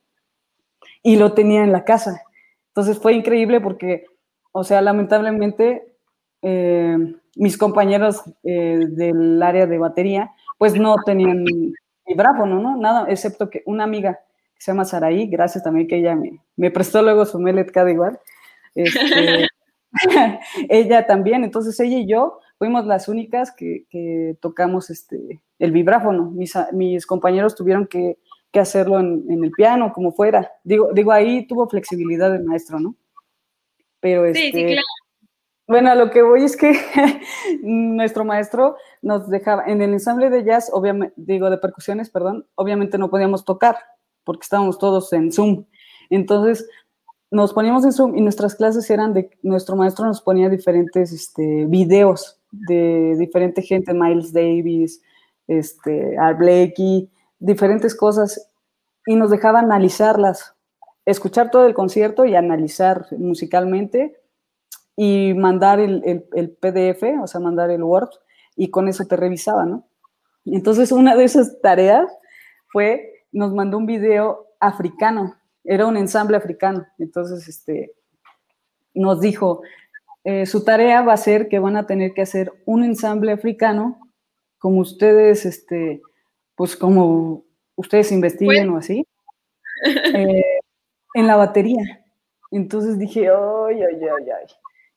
[1.04, 2.22] y lo tenía en la casa.
[2.68, 4.06] Entonces fue increíble porque,
[4.52, 5.96] o sea, lamentablemente
[6.42, 6.98] eh,
[7.36, 11.46] mis compañeros eh, del área de batería, pues no tenían
[12.06, 12.78] vibráfono, ¿no?
[12.78, 14.20] Nada, excepto que una amiga
[14.56, 17.92] que se llama Saraí, gracias también que ella me, me prestó luego su Melet cada
[17.92, 18.20] igual.
[18.76, 19.48] Este,
[20.70, 26.32] ella también, entonces ella y yo fuimos las únicas que, que tocamos este, el vibráfono.
[26.32, 28.18] Mis, mis compañeros tuvieron que
[28.52, 30.52] que hacerlo en, el piano, como fuera.
[30.64, 32.96] Digo, digo, ahí tuvo flexibilidad el maestro, ¿no?
[34.00, 34.82] Pero este, sí, sí, claro.
[35.68, 36.74] Bueno, lo que voy es que
[37.64, 42.98] nuestro maestro nos dejaba, en el ensamble de jazz, obviamente, digo, de percusiones, perdón, obviamente
[42.98, 43.78] no podíamos tocar,
[44.26, 45.64] porque estábamos todos en Zoom.
[46.10, 46.68] Entonces,
[47.30, 51.66] nos poníamos en Zoom y nuestras clases eran de, nuestro maestro nos ponía diferentes este,
[51.68, 55.02] videos de diferente gente, Miles Davis,
[55.48, 57.10] este, Blakey,
[57.42, 58.50] diferentes cosas
[59.06, 60.56] y nos dejaba analizarlas,
[61.06, 64.22] escuchar todo el concierto y analizar musicalmente
[64.96, 66.24] y mandar el,
[66.62, 68.10] PDF, o sea, mandar el Word
[68.56, 69.88] y con eso te revisaba, ¿no?
[70.46, 72.12] Entonces una de esas tareas
[72.72, 77.94] fue, nos mandó un video africano, era un ensamble africano, entonces este,
[78.94, 79.62] nos dijo,
[80.24, 84.00] eh, su tarea va a ser que van a tener que hacer un ensamble africano,
[84.60, 86.04] como ustedes, este,
[86.62, 87.44] pues como
[87.76, 89.04] ustedes investiguen o así,
[90.14, 90.60] eh,
[91.16, 92.06] en la batería.
[92.52, 94.46] Entonces dije, ay, ay, ay, ay,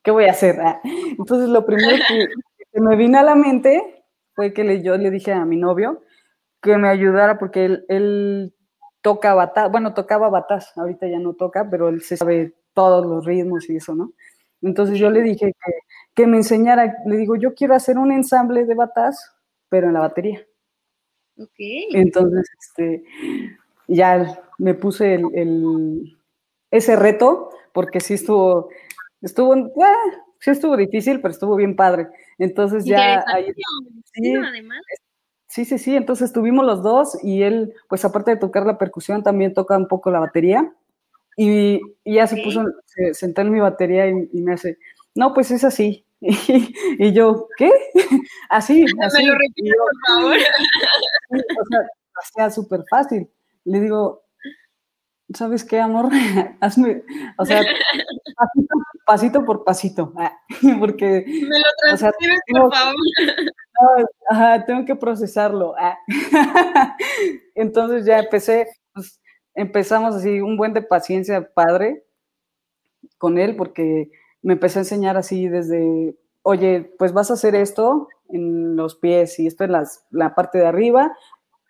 [0.03, 0.61] ¿qué voy a hacer?
[0.61, 0.79] Ah,
[1.17, 5.33] entonces lo primero que, me vino a la mente fue que le, yo le dije
[5.33, 6.03] a mi novio
[6.61, 8.53] que me ayudara porque él, él
[9.01, 13.25] toca bataz, bueno, tocaba bataz, ahorita ya no toca, pero él se sabe todos los
[13.25, 14.13] ritmos y eso, ¿no?
[14.61, 15.71] Entonces yo le dije que,
[16.13, 19.35] que me enseñara, le digo, yo quiero hacer un ensamble de bataz,
[19.67, 20.45] pero en la batería.
[21.37, 21.59] Ok.
[21.93, 23.03] Entonces, este,
[23.87, 26.17] ya me puse el,
[26.71, 28.69] ese reto, porque sí estuvo,
[29.21, 29.95] estuvo, ah,
[30.39, 32.07] sí estuvo difícil, pero estuvo bien padre.
[32.37, 33.47] Entonces ya ahí,
[35.47, 39.23] sí, sí, sí, entonces estuvimos los dos y él, pues aparte de tocar la percusión,
[39.23, 40.73] también toca un poco la batería.
[41.37, 44.77] Y, ya se puso, se sentó en mi batería y, me hace,
[45.15, 46.05] no, pues es así.
[46.97, 47.69] Y, yo, ¿qué?
[48.49, 49.17] así, así.
[49.23, 50.37] Me lo repito, por favor.
[51.29, 51.79] O sea,
[52.21, 53.29] hacía súper fácil.
[53.63, 54.25] Le digo,
[55.33, 56.09] ¿sabes qué, amor?
[56.61, 57.03] Hazme,
[57.37, 57.61] o sea,
[59.05, 60.13] pasito, por pasito,
[60.79, 61.25] porque...
[61.27, 62.95] Me lo transcribes, por favor.
[64.29, 65.75] ajá, tengo que procesarlo.
[67.55, 69.21] Entonces ya empecé, pues,
[69.53, 72.03] empezamos así un buen de paciencia padre
[73.17, 74.11] con él, porque
[74.41, 79.39] me empecé a enseñar así desde, oye, pues vas a hacer esto en los pies
[79.39, 81.15] y esto las, la parte de arriba,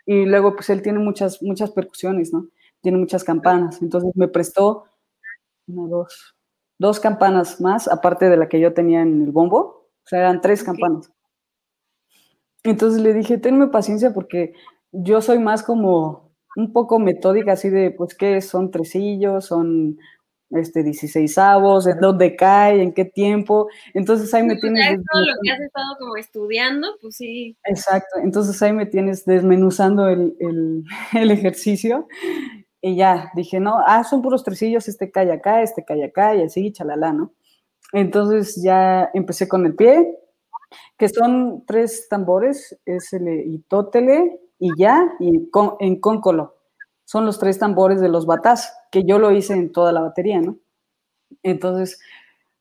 [0.06, 2.48] y luego pues él tiene muchas, muchas percusiones, ¿no?
[2.82, 4.86] Tiene muchas campanas, entonces me prestó
[5.68, 6.36] una, dos,
[6.78, 10.42] dos campanas más, aparte de la que yo tenía en el bombo, o sea, eran
[10.42, 11.12] tres campanas.
[12.64, 14.54] Entonces le dije, tenme paciencia porque
[14.92, 19.46] yo soy más como un poco metódica, así de, pues, ¿qué son tresillos?
[19.46, 19.98] Son
[20.58, 23.68] este, 16 avos, en dónde cae, en qué tiempo.
[23.94, 24.86] Entonces ahí me tienes.
[24.86, 27.58] Es todo lo que has estado como estudiando, pues sí.
[27.66, 30.36] Exacto, entonces ahí me tienes desmenuzando el,
[31.14, 32.08] el, ejercicio.
[32.82, 36.44] Y ya dije, no, ah, son puros tresillos, este cae acá, este cae acá, y
[36.44, 37.34] así, chalala, ¿no?
[37.94, 40.18] Entonces ya empecé con el pie,
[40.98, 46.55] que son tres tambores, es el itótele y ya, y en cóncolo
[47.06, 50.42] son los tres tambores de los batás, que yo lo hice en toda la batería,
[50.42, 50.58] ¿no?
[51.44, 52.00] Entonces,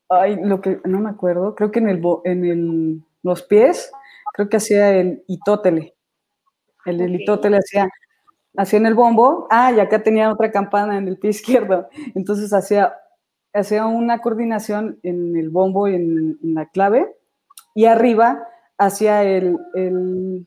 [0.09, 3.90] ay, lo que no me acuerdo, creo que en, el, en el, los pies,
[4.35, 5.94] creo que hacía el itótele.
[6.85, 7.88] El, el itótele hacía,
[8.57, 11.88] hacía en el bombo, ah, y acá tenía otra campana en el pie izquierdo.
[12.14, 12.94] Entonces hacía,
[13.54, 17.16] hacía una coordinación en el bombo y en, la clave,
[17.74, 20.46] y arriba hacía el, el,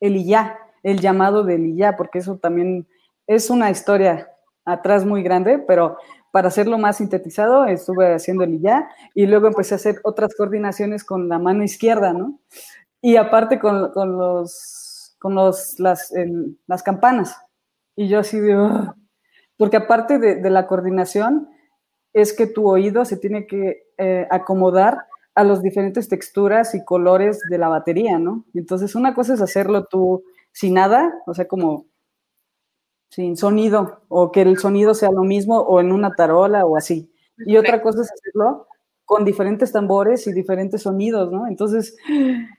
[0.00, 2.86] el ya, el llamado del ya, porque eso también
[3.34, 4.30] es una historia
[4.64, 5.96] atrás muy grande, pero
[6.30, 11.04] para hacerlo más sintetizado estuve haciendo el ya y luego empecé a hacer otras coordinaciones
[11.04, 12.40] con la mano izquierda, ¿no?
[13.00, 16.12] Y aparte con, los, con los, las,
[16.66, 17.36] las campanas.
[17.96, 18.56] Y yo así de,
[19.56, 21.48] porque aparte de, la coordinación,
[22.12, 27.40] es que tu oído se tiene que eh, acomodar a las diferentes texturas y colores
[27.48, 28.44] de la batería, ¿no?
[28.54, 31.86] Entonces, una cosa es hacerlo tú sin nada, o sea, como
[33.12, 37.12] sin sonido, o que el sonido sea lo mismo, o en una tarola, o así.
[37.44, 38.66] Y otra cosa es hacerlo
[39.04, 41.46] con diferentes tambores y diferentes sonidos, ¿no?
[41.46, 41.94] Entonces,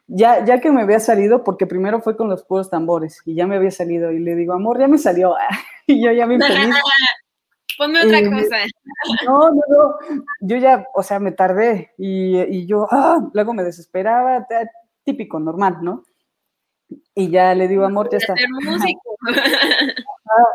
[0.05, 3.47] ya, ya que me había salido, porque primero fue con los puros tambores, y ya
[3.47, 5.33] me había salido, y le digo, amor, ya me salió,
[5.87, 6.75] y yo ya me feliz.
[7.75, 8.57] Ponme otra cosa.
[9.25, 9.95] No, no, no,
[10.39, 14.45] yo ya, o sea, me tardé, y, y yo, ah, luego me desesperaba,
[15.03, 16.03] típico, normal, ¿no?
[17.15, 18.35] Y ya le digo, amor, ya está.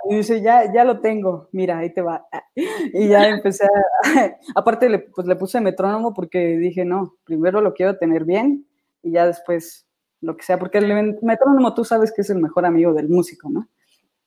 [0.08, 2.26] Y dice, ya, ya lo tengo, mira, ahí te va.
[2.92, 3.70] Y ya empecé a,
[4.54, 8.66] aparte le, pues le puse metrónomo porque dije, no, primero lo quiero tener bien
[9.02, 9.86] y ya después
[10.20, 13.48] lo que sea, porque el metrónomo tú sabes que es el mejor amigo del músico,
[13.48, 13.68] ¿no?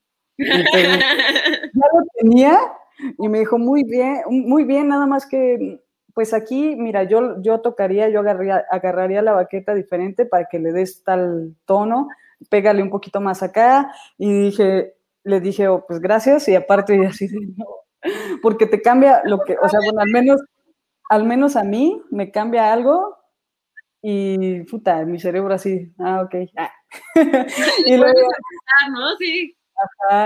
[0.37, 2.57] ya lo tenía
[3.17, 5.81] y me dijo, muy bien, muy bien, nada más que,
[6.13, 10.71] pues aquí, mira, yo, yo tocaría, yo agarraría, agarraría la baqueta diferente para que le
[10.71, 12.07] des tal tono,
[12.49, 17.27] pégale un poquito más acá y dije, le dije, oh, pues gracias, y aparte así
[18.41, 20.41] porque te cambia lo que, o sea, bueno, al menos,
[21.09, 23.17] al menos a mí me cambia algo
[24.01, 26.35] y puta, mi cerebro así, ah, ok.
[26.57, 26.71] Ah.
[27.85, 28.19] y, luego,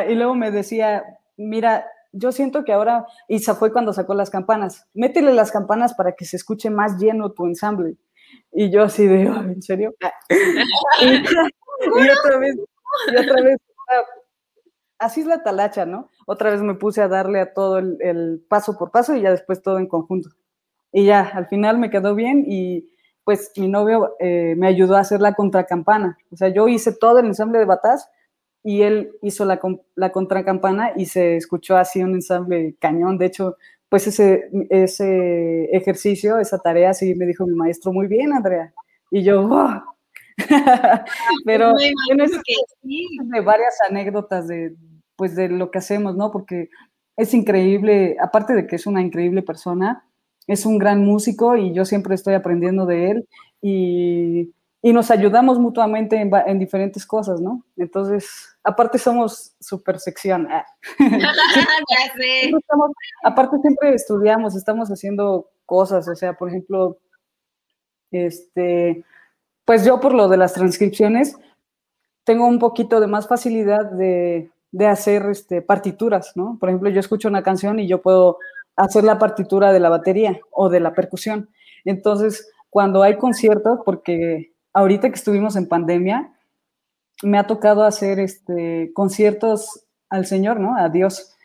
[0.08, 1.04] y luego me decía,
[1.38, 5.94] mira, yo siento que ahora, y se fue cuando sacó las campanas, métele las campanas
[5.94, 7.98] para que se escuche más lleno tu ensamble.
[8.54, 9.94] Y yo así de, ¿en serio?
[11.02, 12.56] y, otra vez,
[13.12, 13.58] y otra vez,
[15.06, 16.10] así es la talacha, ¿no?
[16.26, 19.62] Otra vez me puse a darle a todo el, paso por paso y ya después
[19.62, 20.30] todo en conjunto.
[20.92, 22.90] Y ya, al final me quedó bien y
[23.24, 26.18] pues mi novio eh, me ayudó a hacer la contracampana.
[26.32, 28.10] O sea, yo hice todo el ensamble de bataz
[28.64, 29.60] y él hizo la,
[29.96, 33.18] la contracampana y se escuchó así un ensamble cañón.
[33.18, 33.58] De hecho,
[33.90, 38.74] pues ese, ese ejercicio, esa tarea, sí me dijo mi maestro, muy bien, Andrea.
[39.12, 39.48] Y yo,
[41.46, 42.26] Pero bueno,
[42.84, 44.76] de varias anécdotas de,
[45.16, 46.32] pues, de lo que hacemos, ¿no?
[46.32, 46.70] Porque
[47.18, 50.06] es increíble, aparte de que es una increíble persona,
[50.48, 53.28] es un gran músico y yo siempre estoy aprendiendo de él
[53.62, 57.64] y, y nos ayudamos mutuamente en, en, diferentes cosas, ¿no?
[57.78, 60.48] Entonces, aparte somos super sección.
[60.52, 60.66] Ah.
[63.24, 67.00] aparte siempre estudiamos, estamos haciendo cosas, o sea, por ejemplo,
[68.12, 69.04] este,
[69.66, 71.38] pues yo por lo de las transcripciones
[72.24, 76.58] tengo un poquito de más facilidad de, de hacer este, partituras, ¿no?
[76.60, 78.40] Por ejemplo, yo escucho una canción y yo puedo
[78.76, 81.50] hacer la partitura de la batería o de la percusión.
[81.86, 86.34] Entonces, cuando hay conciertos, porque ahorita que estuvimos en pandemia,
[87.24, 90.76] me ha tocado hacer este, conciertos al Señor, ¿no?
[90.76, 91.38] A Dios.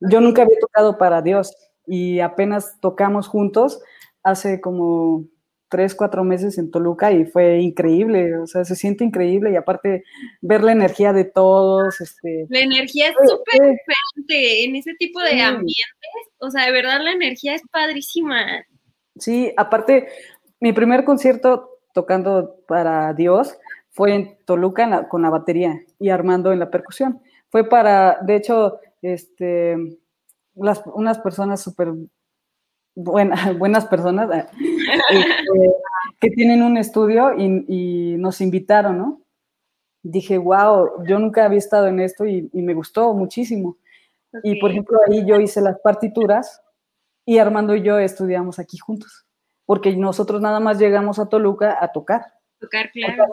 [0.00, 1.54] Yo nunca había tocado para Dios
[1.86, 3.82] y apenas tocamos juntos
[4.22, 5.26] hace como
[5.72, 10.04] tres, cuatro meses en Toluca y fue increíble, o sea, se siente increíble y aparte
[10.42, 11.98] ver la energía de todos.
[11.98, 16.10] Este, la energía es súper diferente en ese tipo de ambientes,
[16.40, 18.66] o sea, de verdad la energía es padrísima.
[19.16, 20.08] Sí, aparte,
[20.60, 23.56] mi primer concierto tocando para Dios
[23.92, 27.22] fue en Toluca con la batería y Armando en la percusión.
[27.48, 29.78] Fue para, de hecho, este,
[30.54, 31.94] las, unas personas súper
[32.94, 34.46] buenas personas eh,
[35.10, 35.72] este,
[36.20, 39.20] que tienen un estudio y, nos invitaron, ¿no?
[40.02, 43.78] Dije, wow, yo nunca había estado en esto y, me gustó muchísimo.
[44.42, 46.62] Y por ejemplo, ahí yo hice las partituras
[47.26, 49.26] y Armando y yo estudiamos aquí juntos,
[49.66, 52.24] porque nosotros nada más llegamos a Toluca a tocar.
[52.58, 53.26] Tocar, claro.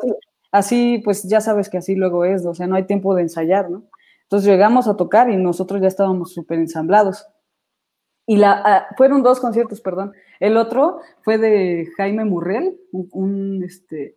[0.52, 3.70] así, pues ya sabes que así luego es, o sea, no hay tiempo de ensayar,
[3.70, 3.84] ¿no?
[4.24, 7.26] Entonces llegamos a tocar y nosotros ya estábamos súper ensamblados.
[8.30, 10.14] Y la, ah, fueron dos conciertos, perdón.
[10.40, 14.16] El otro fue de Jaime Murrell, un, este,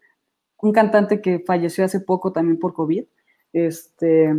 [0.59, 3.07] un cantante que falleció hace poco también por COVID.
[3.55, 4.35] Este,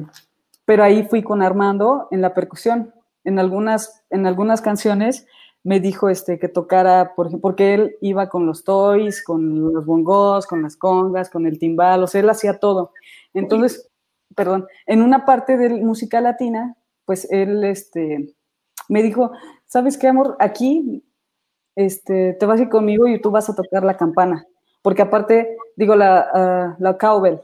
[0.64, 2.94] pero ahí fui con Armando en la percusión.
[3.24, 5.26] En algunas, en algunas canciones
[5.64, 10.46] me dijo este, que tocara, por, porque él iba con los toys, con los bongos,
[10.46, 12.92] con las congas, con el timbal, o sea, él hacía todo.
[13.34, 13.90] Entonces,
[14.36, 18.36] perdón, en una parte de música latina, pues él este,
[18.90, 19.32] me dijo,
[19.74, 20.38] ¿sabes qué, amor?
[20.40, 21.04] Aquí
[21.76, 24.46] este, te vas a ir conmigo y tú vas a tocar la campana.
[24.84, 27.40] Porque aparte, digo, la, uh, la cowbell,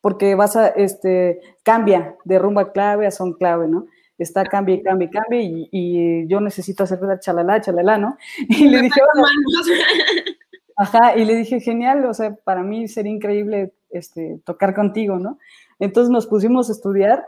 [0.00, 3.86] porque vas a, este, cambia de rumba clave a son clave, ¿no?
[4.18, 8.16] Está cambia, cambia, cambia y, y yo necesito hacer la chalala, chalala, ¿no?
[8.48, 9.00] Y le dije,
[10.76, 15.38] ajá, y le dije, genial, o sea, para mí sería increíble este, tocar contigo, ¿no?
[15.78, 17.24] Entonces nos pusimos a estudiar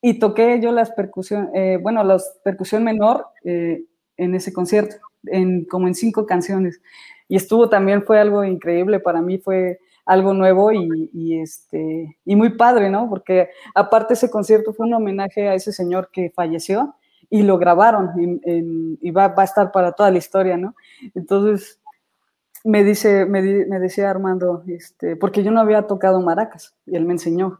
[0.00, 3.84] y toqué yo las percusión, eh, bueno, la percusión menor eh,
[4.16, 6.80] en ese concierto, en, como en cinco canciones.
[7.28, 12.56] Y estuvo también, fue algo increíble, para mí fue algo nuevo y, este, y muy
[12.56, 13.10] padre, ¿no?
[13.10, 16.94] Porque aparte ese concierto fue un homenaje a ese señor que falleció
[17.28, 20.74] y lo grabaron y va, va, a estar para toda la historia, ¿no?
[21.14, 21.78] Entonces,
[22.64, 27.04] me dice, me, me decía Armando, este, porque yo no había tocado maracas y él
[27.04, 27.58] me enseñó.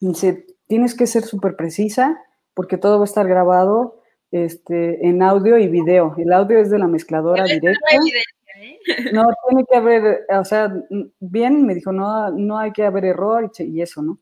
[0.00, 2.22] Me dice, tienes que ser súper precisa
[2.54, 6.14] porque todo va a estar grabado este, en audio y video.
[6.18, 7.86] El audio es de la mezcladora directa.
[7.94, 8.78] ¿eh?
[9.12, 10.74] No, tiene que haber, o sea,
[11.20, 14.18] bien, me dijo, no, no hay que haber error y, eso, ¿no?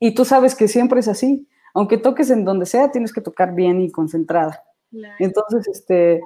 [0.00, 1.48] Y tú sabes que siempre es así.
[1.74, 4.64] Aunque toques en donde sea, tienes que tocar bien y concentrada.
[5.18, 6.20] Entonces, este,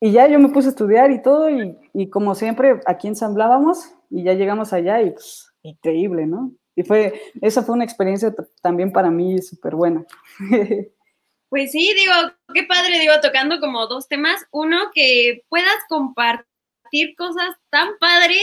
[0.00, 3.94] y ya yo me puse a estudiar y todo, y, y, como siempre, aquí ensamblábamos,
[4.10, 6.52] y ya llegamos allá, y pues, increíble, ¿no?
[6.74, 10.04] Y fue, esa fue una experiencia también para mí súper buena.
[11.52, 12.14] Pues sí, digo,
[12.54, 14.46] qué padre, digo, tocando como dos temas.
[14.52, 18.42] Uno, que puedas compartir cosas tan padres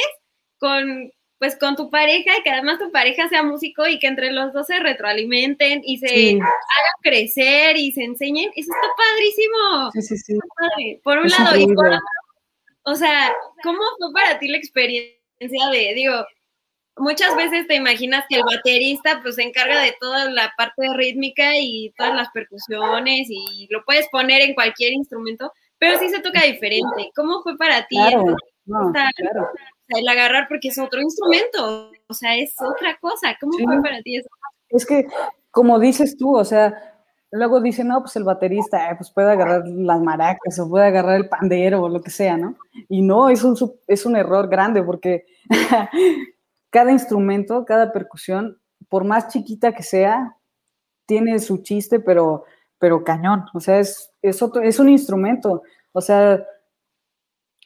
[0.60, 4.32] con, pues, con tu pareja y que además tu pareja sea músico y que entre
[4.32, 8.52] los dos se retroalimenten y se hagan crecer y se enseñen.
[8.56, 9.92] Eso está padrísimo.
[9.94, 11.02] Sí, sí, sí.
[11.04, 12.00] Por un lado, y por otro,
[12.84, 15.18] o sea, ¿cómo fue para ti la experiencia
[15.72, 16.14] de, digo,
[17.00, 21.52] muchas veces te imaginas que el baterista pues se encarga de toda la parte rítmica
[21.56, 26.44] y todas las percusiones y lo puedes poner en cualquier instrumento, pero sí se toca
[26.44, 27.12] diferente.
[27.16, 27.98] ¿Cómo fue para ti
[29.90, 31.92] el agarrar porque es otro instrumento?
[32.08, 33.36] O sea, es otra cosa.
[33.40, 34.30] ¿Cómo fue para ti eso?
[34.70, 35.08] Es que,
[35.52, 37.00] como dices tú, o sea,
[37.32, 41.30] luego dicen, no, pues el baterista, pues puede agarrar las maracas o puede agarrar el
[41.30, 42.56] pandero o lo que sea, ¿no?
[42.88, 43.56] Y no, es un,
[43.88, 45.26] es un error grande porque
[46.70, 48.60] cada instrumento, cada percusión,
[48.90, 50.38] por más chiquita que sea,
[51.06, 52.46] tiene su chiste, pero,
[52.78, 53.46] pero cañón.
[53.54, 56.46] O sea, es, es, otro, es un instrumento, o sea,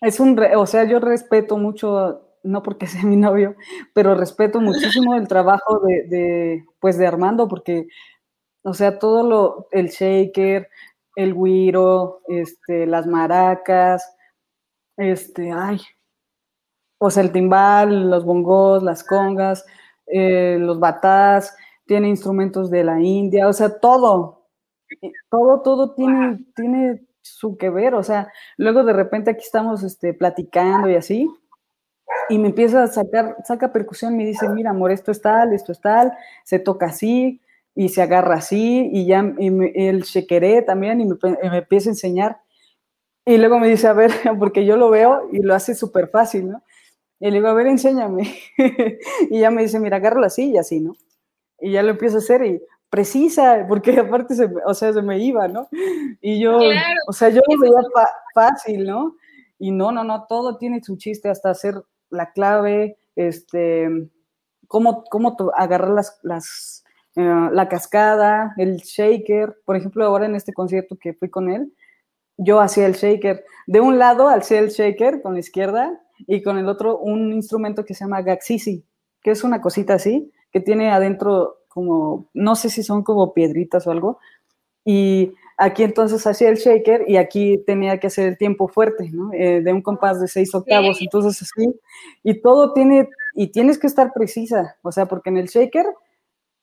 [0.02, 3.56] es un, o sea, yo respeto mucho, no porque sea mi novio,
[3.94, 7.88] pero respeto muchísimo el trabajo de, pues de Armando, porque,
[8.64, 10.70] o sea, todo lo, el shaker,
[11.16, 14.16] el guiro, este, las maracas,
[14.98, 15.80] este, ay,
[17.06, 19.66] o sea, el timbal, los bongos, las congas,
[20.08, 24.48] eh, los batás, tiene instrumentos de la India, o sea, todo,
[25.30, 30.14] todo, todo tiene, tiene su que ver, o sea, luego de repente aquí estamos este,
[30.14, 31.30] platicando y así,
[32.30, 35.74] y me empieza a sacar, saca percusión, me dice, mira, amor, esto es tal, esto
[35.74, 36.14] es tal,
[36.46, 37.42] se toca así,
[37.76, 39.50] y se agarra así, y ya y
[39.88, 42.42] el chequeré también, y me, me, empieza a enseñar.
[43.26, 46.50] Y luego me dice, a ver, porque yo lo veo y lo hace súper fácil,
[46.50, 46.64] ¿no?
[47.24, 48.36] Y le digo, a ver, enséñame.
[49.30, 50.94] y ya me dice, mira, agárralo así y así, ¿no?
[51.62, 55.20] Y ya lo empiezo a hacer y precisa, porque aparte, se, o sea, se me
[55.20, 55.70] iba, ¿no?
[56.20, 56.60] Y yo,
[57.08, 57.82] o sea, yo lo veía
[58.36, 59.16] fácil, ¿no?
[59.58, 63.88] Y no, no, no, todo tiene su chiste, hasta hacer la clave, este,
[64.68, 66.84] cómo, cómo agarrar las, las
[67.16, 69.62] uh, la cascada, el shaker.
[69.64, 71.74] Por ejemplo, ahora en este concierto que fui con él,
[72.36, 73.46] yo hacía el shaker.
[73.66, 77.86] De un lado hacía el shaker con la izquierda y con el otro un instrumento
[77.86, 78.86] que se llama gaxisi,
[79.22, 83.88] que es una cosita así, que tiene adentro como, no sé si son como piedritas
[83.88, 84.20] o algo,
[84.86, 89.32] y aquí entonces hacía el shaker y aquí tenía que hacer el tiempo fuerte, ¿no?
[89.34, 91.80] Eh, de un compás de seis octavos, entonces así,
[92.24, 95.86] y todo tiene, y tienes que estar precisa, o sea, porque en el shaker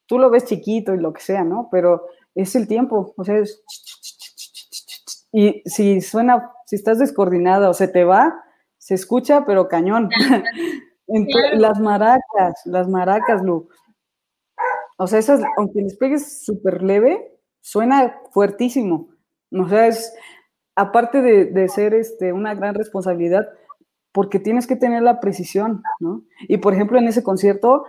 [0.05, 1.69] tú lo ves chiquito y lo que sea, ¿no?
[1.71, 2.05] Pero
[2.35, 3.63] es el tiempo, o sea, es...
[5.33, 8.43] Y si suena, si estás descoordinada o se te va,
[8.81, 10.09] se escucha, pero cañón.
[11.07, 13.69] Entonces, las maracas, las maracas, Lu.
[14.97, 19.09] O sea, esas, aunque les pegues súper leve, suena fuertísimo.
[19.51, 20.13] O sea, es,
[20.75, 23.47] aparte de, de, ser este, una gran responsabilidad,
[24.11, 26.23] porque tienes que tener la precisión, ¿no?
[26.47, 27.85] Y por ejemplo, en ese concierto,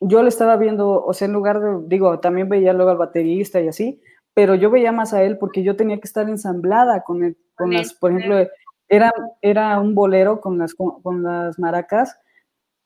[0.00, 3.60] yo lo estaba viendo, o sea, en lugar de, digo, también veía luego al baterista
[3.60, 4.00] y así,
[4.32, 7.74] pero yo veía más a él porque yo tenía que estar ensamblada con, él, con
[7.74, 8.48] las, por ejemplo,
[8.88, 9.12] era,
[9.42, 12.18] era un bolero con las, con las maracas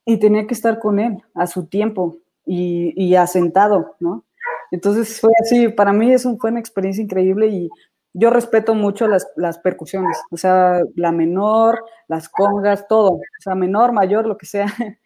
[0.04, 4.24] y tenía que estar con él a su tiempo y, y asentado, ¿no?
[4.70, 7.70] Entonces fue así, para mí es un, fue una experiencia increíble y
[8.14, 13.54] yo respeto mucho las, las, percusiones, o sea, la menor, las congas, todo, o sea,
[13.54, 14.66] menor, mayor, lo que sea,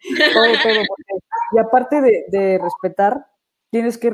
[1.51, 3.27] y aparte de, de, respetar,
[3.69, 4.13] tienes que,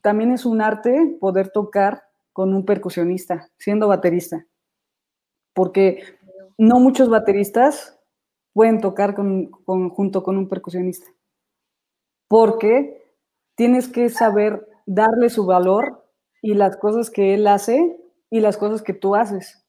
[0.00, 4.46] también es un arte poder tocar con un percusionista, siendo baterista
[5.54, 6.02] porque
[6.58, 7.98] no muchos bateristas
[8.52, 11.06] pueden tocar con, con, junto con un percusionista,
[12.28, 13.02] porque
[13.54, 16.06] tienes que saber darle su valor
[16.42, 17.96] y las cosas que él hace
[18.30, 19.64] y las cosas que tú haces.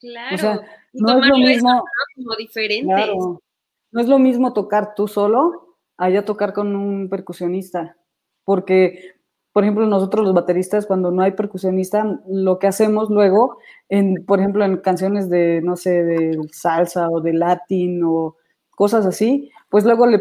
[0.00, 0.34] Claro.
[0.34, 0.60] O sea,
[0.92, 1.84] no es lo mismo
[2.14, 2.94] como diferentes.
[2.94, 3.42] Claro,
[3.90, 7.96] no es lo mismo tocar tú solo allá tocar con un percusionista,
[8.44, 9.17] porque
[9.52, 14.38] por ejemplo, nosotros los bateristas, cuando no hay percusionista, lo que hacemos luego, en, por
[14.38, 18.36] ejemplo, en canciones de, no sé, de salsa o de latín o
[18.70, 20.20] cosas así, pues luego le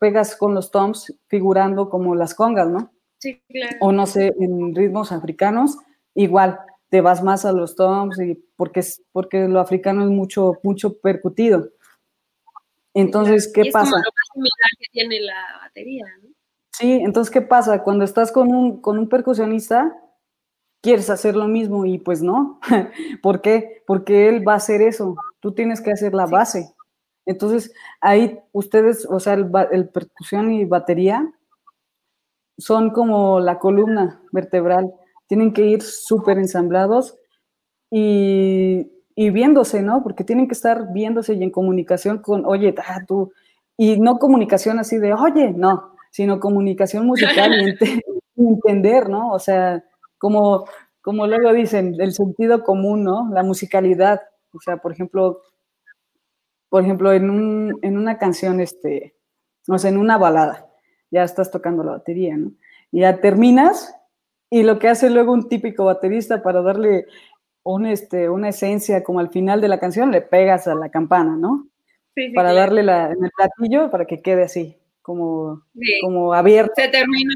[0.00, 2.90] pegas con los toms figurando como las congas, ¿no?
[3.18, 3.76] Sí, claro.
[3.80, 5.78] O no sé, en ritmos africanos,
[6.14, 6.58] igual,
[6.88, 11.70] te vas más a los toms y porque, porque lo africano es mucho, mucho percutido.
[12.94, 13.92] Entonces, ¿qué es pasa?
[13.92, 16.31] Como lo más que tiene la batería, ¿no?
[16.72, 17.82] Sí, entonces, ¿qué pasa?
[17.82, 19.94] Cuando estás con un, con un percusionista,
[20.82, 22.60] quieres hacer lo mismo y pues no.
[23.22, 23.82] ¿Por qué?
[23.86, 25.16] Porque él va a hacer eso.
[25.40, 26.74] Tú tienes que hacer la base.
[27.26, 31.32] Entonces, ahí ustedes, o sea, el, el percusión y batería
[32.58, 34.92] son como la columna vertebral.
[35.26, 37.16] Tienen que ir súper ensamblados
[37.90, 40.02] y, y, viéndose, ¿no?
[40.04, 43.32] Porque tienen que estar viéndose y en comunicación con, oye, ah, tú,
[43.78, 47.80] y no comunicación así de, oye, no, sino comunicación musical y, ent
[48.36, 49.30] y entender, ¿no?
[49.30, 49.82] O sea,
[50.18, 50.66] como,
[51.00, 53.30] como luego dicen, el sentido común, ¿no?
[53.32, 54.20] La musicalidad.
[54.52, 55.40] O sea, por ejemplo,
[56.68, 59.16] por ejemplo, en, un, en una canción, este,
[59.66, 60.68] o sea, en una balada,
[61.10, 62.52] ya estás tocando la batería, ¿no?
[62.90, 63.94] Y ya terminas
[64.50, 67.06] y lo que hace luego un típico baterista para darle
[67.62, 71.36] un, este, una esencia como al final de la canción, le pegas a la campana,
[71.36, 71.68] ¿no?
[72.14, 76.00] Sí, sí, para darle la, en el platillo para que quede así como, sí.
[76.02, 76.72] como abierto.
[76.76, 77.34] Se termina.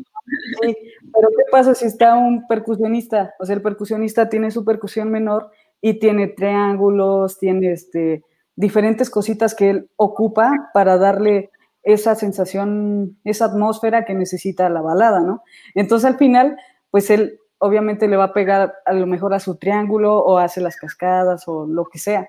[0.62, 0.76] Sí,
[1.12, 3.34] pero ¿qué pasa si está un percusionista?
[3.38, 5.50] O sea, el percusionista tiene su percusión menor
[5.80, 8.24] y tiene triángulos, tiene este,
[8.56, 11.50] diferentes cositas que él ocupa para darle
[11.82, 15.42] esa sensación, esa atmósfera que necesita la balada, ¿no?
[15.74, 16.56] Entonces al final,
[16.90, 20.60] pues él obviamente le va a pegar a lo mejor a su triángulo o hace
[20.60, 22.28] las cascadas o lo que sea.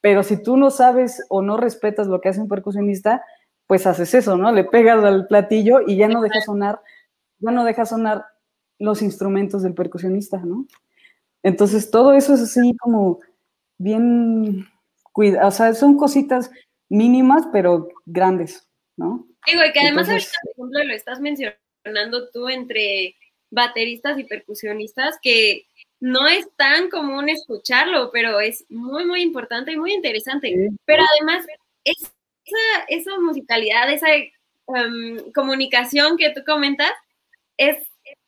[0.00, 3.24] Pero si tú no sabes o no respetas lo que hace un percusionista,
[3.70, 4.50] pues haces eso, ¿no?
[4.50, 6.80] Le pegas al platillo y ya no deja sonar,
[7.38, 8.24] ya no deja sonar
[8.80, 10.66] los instrumentos del percusionista, ¿no?
[11.44, 13.20] Entonces todo eso es así como
[13.78, 14.66] bien
[15.12, 16.50] cuidado, o sea, son cositas
[16.88, 19.28] mínimas pero grandes, ¿no?
[19.46, 23.14] Digo, y que además ahorita, por ejemplo, lo estás mencionando tú entre
[23.52, 25.66] bateristas y percusionistas, que
[26.00, 30.72] no es tan común escucharlo, pero es muy, muy importante y muy interesante.
[30.86, 31.46] Pero además,
[32.50, 36.92] esa, esa musicalidad, esa em, comunicación que tú comentas,
[37.56, 37.76] es,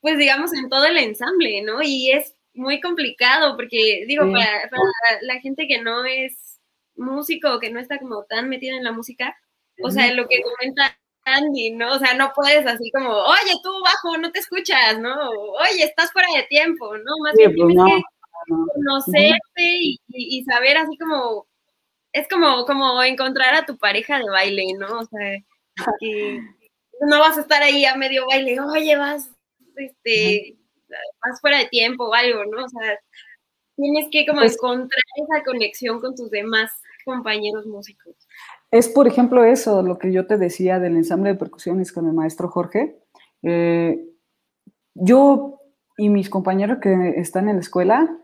[0.01, 1.83] pues, digamos, en todo el ensamble, ¿no?
[1.83, 4.69] Y es muy complicado, porque, digo, para,
[5.23, 6.61] la gente que no es
[6.97, 9.37] músico, que no está como tan metida en la música,
[9.83, 11.95] o sea, lo que comenta Andy, ¿no?
[11.95, 15.15] O sea, no puedes así como, oye, tú bajo, no te escuchas, ¿no?
[15.31, 17.13] Oye, estás fuera de tiempo, ¿no?
[17.23, 18.03] Más bien pues tienes que
[18.75, 21.47] conocerte y, saber así como,
[22.13, 25.01] es como, como encontrar a tu pareja de baile, ¿no?
[25.01, 25.39] O sea,
[26.01, 26.41] que
[27.01, 29.31] no vas a estar ahí a medio baile, oye, vas,
[29.77, 30.57] este,
[30.89, 32.65] vas fuera de tiempo o algo, ¿no?
[32.65, 32.99] O sea,
[33.77, 36.71] tienes que como pues encontrar esa conexión con tus demás
[37.05, 38.15] compañeros músicos.
[38.71, 42.15] Es, por ejemplo, eso, lo que yo te decía del ensamble de percusiones con el
[42.15, 42.97] maestro Jorge.
[43.43, 44.09] Eh,
[44.95, 45.61] yo
[45.97, 48.19] y mis compañeros que están en la escuela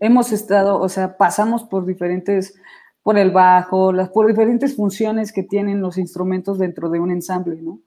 [0.00, 2.58] hemos estado, o sea, pasamos por diferentes,
[3.06, 7.62] por el bajo, las, por diferentes funciones que tienen los instrumentos dentro de un ensamble,
[7.62, 7.78] ¿no?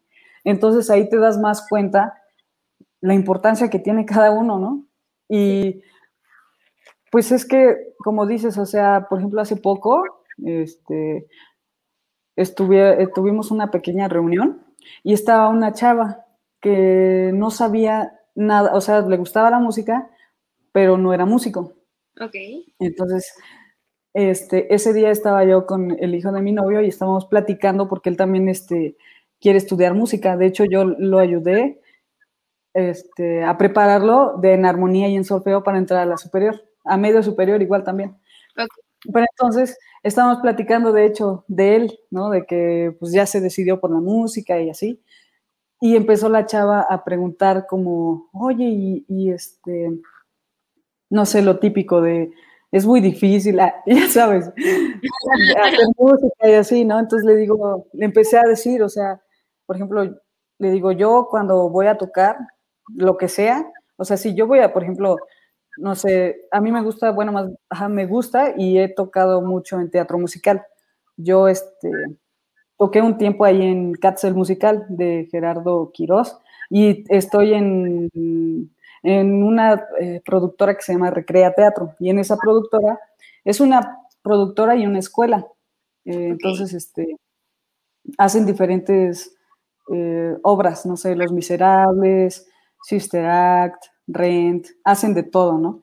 [0.45, 2.13] Entonces ahí te das más cuenta
[3.01, 4.87] la importancia que tiene cada uno, ¿no?
[5.27, 5.81] Y
[7.11, 10.03] pues es que, como dices, o sea, por ejemplo, hace poco,
[10.41, 11.27] este,
[12.37, 14.63] estuve, tuvimos una pequeña reunión
[15.03, 16.27] y estaba una chava
[16.61, 20.09] que no sabía nada, o sea, le gustaba la música,
[20.71, 21.73] pero no era músico.
[22.21, 22.35] Ok.
[22.79, 23.33] Entonces,
[24.13, 28.09] este, ese día estaba yo con el hijo de mi novio y estábamos platicando porque
[28.09, 28.95] él también este,
[29.39, 30.37] quiere estudiar música.
[30.37, 31.79] De hecho, yo lo ayudé
[32.73, 36.97] este, a prepararlo de en armonía y en solfeo para entrar a la superior, a
[36.97, 38.17] medio superior igual también.
[39.13, 42.29] Pero entonces estábamos platicando, de hecho, de él, ¿no?
[42.29, 45.01] De que pues ya se decidió por la música y así.
[45.81, 49.91] Y empezó la chava a preguntar como, oye, y, este,
[51.09, 52.31] no sé, lo típico de,
[52.71, 56.99] es muy difícil, ah, ya sabes, hacer música y así, ¿no?
[56.99, 59.21] Entonces le digo, le empecé a decir, o sea,
[59.65, 60.03] por ejemplo,
[60.59, 62.37] le digo, yo cuando voy a tocar,
[62.95, 65.17] lo que sea, o sea, si yo voy a, por ejemplo,
[65.77, 67.49] no sé, a mí me gusta, bueno, más,
[67.89, 70.65] me gusta y he tocado mucho en teatro musical.
[71.17, 71.91] Yo, este,
[72.77, 76.37] toqué un tiempo ahí en Katzel Musical de Gerardo Quirós
[76.69, 78.09] y estoy en,
[79.03, 82.99] en una eh, productora que se llama Recrea Teatro y en esa productora
[83.43, 85.47] es una productora y una escuela.
[86.05, 87.17] Eh, entonces, este,
[88.17, 89.35] hacen diferentes
[89.93, 92.47] eh, obras, no sé, Los Miserables,
[92.83, 95.81] Sister Act, Rent, hacen de todo, ¿no?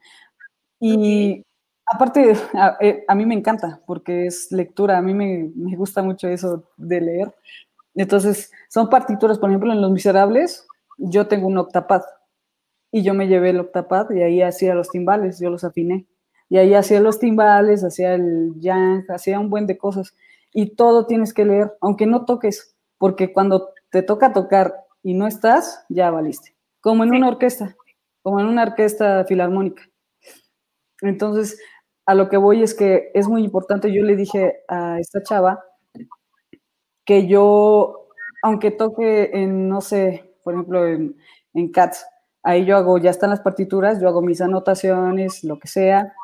[0.81, 1.43] Y
[1.87, 2.35] aparte,
[2.81, 7.01] eh, a, mí me encanta porque es lectura, a mí me, gusta mucho eso de
[7.01, 7.35] leer.
[7.95, 10.67] Entonces, son partituras, por ejemplo, en Los Miserables,
[10.99, 12.03] yo tengo un octapad
[12.91, 16.07] y yo me llevé el octapad y ahí hacía los timbales, yo los afiné.
[16.49, 20.15] Y ahí hacía los timbales, hacía el yang, hacía un buen de cosas.
[20.53, 25.27] Y todo tienes que leer, aunque no toques, porque cuando te toca tocar y no
[25.27, 26.55] estás, ya valiste.
[26.81, 27.77] Como en una orquesta
[28.27, 29.85] como en una orquesta filarmónica.
[31.01, 31.61] Entonces,
[32.07, 35.63] a lo que voy es que es muy importante, yo le dije a esta chava
[37.05, 38.09] que yo,
[38.43, 41.17] aunque toque en, no sé, por ejemplo, en,
[41.55, 42.05] en CATS,
[42.47, 46.15] ahí yo hago, ya están las partituras, yo hago mis anotaciones, lo que sea.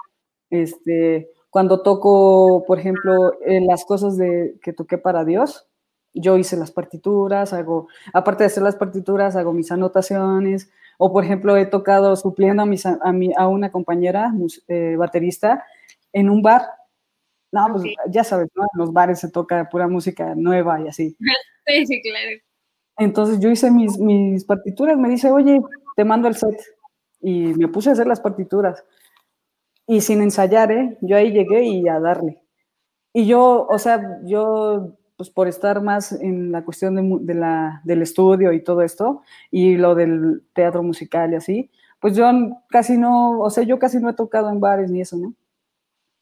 [0.51, 5.67] Este, cuando toco, por ejemplo, las cosas de, que toqué para Dios,
[6.15, 11.25] yo hice las partituras, hago, aparte de hacer las partituras, hago mis anotaciones, o, por
[11.25, 12.99] ejemplo, he tocado supliendo a, mis, a,
[13.37, 14.33] a una compañera
[14.69, 15.65] eh, baterista
[16.13, 16.63] en un bar.
[17.51, 18.63] No, pues ya sabes, ¿no?
[18.63, 21.17] En los bares se toca pura música nueva y así.
[21.65, 22.41] Sí, sí, claro.
[22.99, 25.61] Entonces yo hice mis, mis partituras, me dice, oye,
[25.97, 26.61] te mando el set.
[27.21, 28.85] Y me puse a hacer las partituras.
[29.87, 30.99] Y sin ensayar, ¿eh?
[31.01, 32.43] Yo ahí llegué y a darle.
[33.13, 38.03] Y yo, o sea, yo pues por estar más en la cuestión de, la, del
[38.03, 39.23] estudio y todo esto,
[39.53, 41.71] y lo del teatro musical y así,
[42.01, 42.27] pues yo
[42.69, 45.35] casi no, o sea, yo casi no he tocado en bares ni eso, ¿no?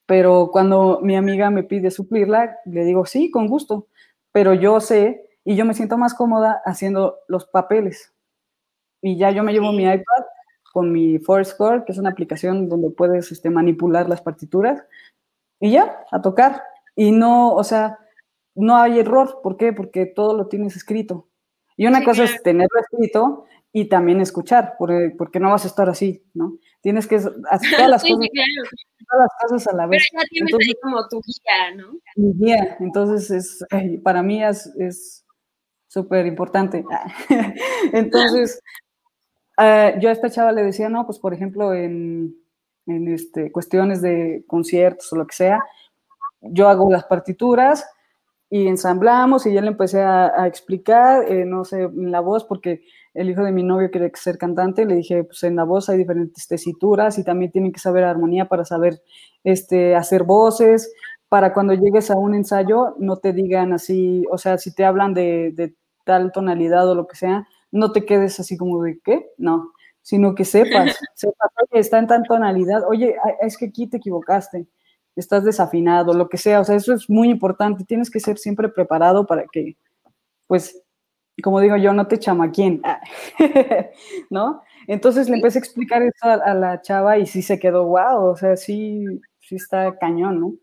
[0.04, 3.86] Pero cuando mi amiga me pide suplirla, le digo, sí, con gusto,
[4.32, 8.09] pero yo sé y yo me siento más cómoda haciendo los papeles.
[9.02, 10.24] Y ya yo me llevo mi iPad
[10.72, 14.82] con mi Score, que es una aplicación donde puedes este, manipular las partituras,
[15.58, 16.62] y ya, a tocar.
[16.96, 17.98] Y no, o sea,
[18.54, 19.40] no hay error.
[19.42, 19.72] ¿Por qué?
[19.72, 21.28] Porque todo lo tienes escrito.
[21.76, 25.88] Y una cosa es tenerlo escrito y también escuchar, porque, porque, no vas a estar
[25.88, 26.58] así, ¿no?
[26.80, 27.32] Tienes que hacer
[27.76, 30.08] todas las, cosas, todas las cosas a la vez.
[30.10, 31.92] Pero ya tienes ahí como tu guía, ¿no?
[32.16, 33.64] Mi guía, entonces es,
[34.02, 35.24] para mí es
[35.90, 36.84] súper importante.
[37.92, 38.60] entonces,
[39.60, 42.34] uh, yo a esta chava le decía, no, pues por ejemplo, en,
[42.86, 45.62] en este, cuestiones de conciertos o lo que sea,
[46.40, 47.86] yo hago las partituras,
[48.52, 52.82] y ensamblamos y ya le empecé a, explicar, eh, no sé, en la voz, porque
[53.14, 55.98] el hijo de mi novio quiere ser cantante, le dije, pues en la voz hay
[55.98, 59.02] diferentes tesituras y también tienen que saber armonía para saber
[59.44, 60.92] este, hacer voces,
[61.28, 65.14] para cuando llegues a un ensayo no te digan así, o sea, si te hablan
[65.14, 69.30] de, de tal tonalidad o lo que sea, no te quedes así como de qué,
[69.38, 73.98] no, sino que sepas, sepas, oye, está en tal tonalidad, oye, es que aquí te
[73.98, 74.66] equivocaste
[75.16, 78.68] estás desafinado, lo que sea, o sea, eso es muy importante, tienes que ser siempre
[78.68, 79.76] preparado para que,
[80.46, 80.82] pues,
[81.42, 82.82] como digo yo, no te chamaquien,
[84.30, 84.62] ¿no?
[84.86, 88.36] Entonces le empecé a explicar eso a, la chava y sí se quedó, wow, o
[88.36, 89.04] sea, sí,
[89.38, 90.54] sí está cañón, ¿no?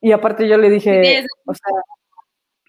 [0.00, 1.72] Y aparte yo le dije, o sea,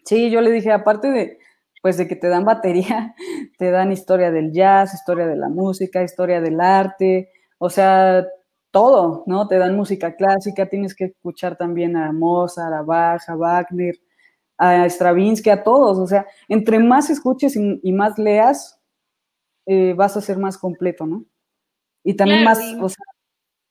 [0.06, 1.40] sí, yo le dije, aparte de,
[1.84, 3.14] pues de que te dan batería,
[3.58, 8.26] te dan historia del jazz, historia de la música, historia del arte, o sea,
[8.72, 9.50] todo, ¿no?
[9.50, 13.96] Te dan música clásica, tienes que escuchar también a Mozart, a Bach, a Wagner,
[14.58, 16.00] a Stravinsky, a todos.
[16.00, 18.80] O sea, entre más escuches y, más leas,
[19.66, 21.26] eh, vas a ser más completo, ¿no?
[22.02, 23.04] Y también más, o sea,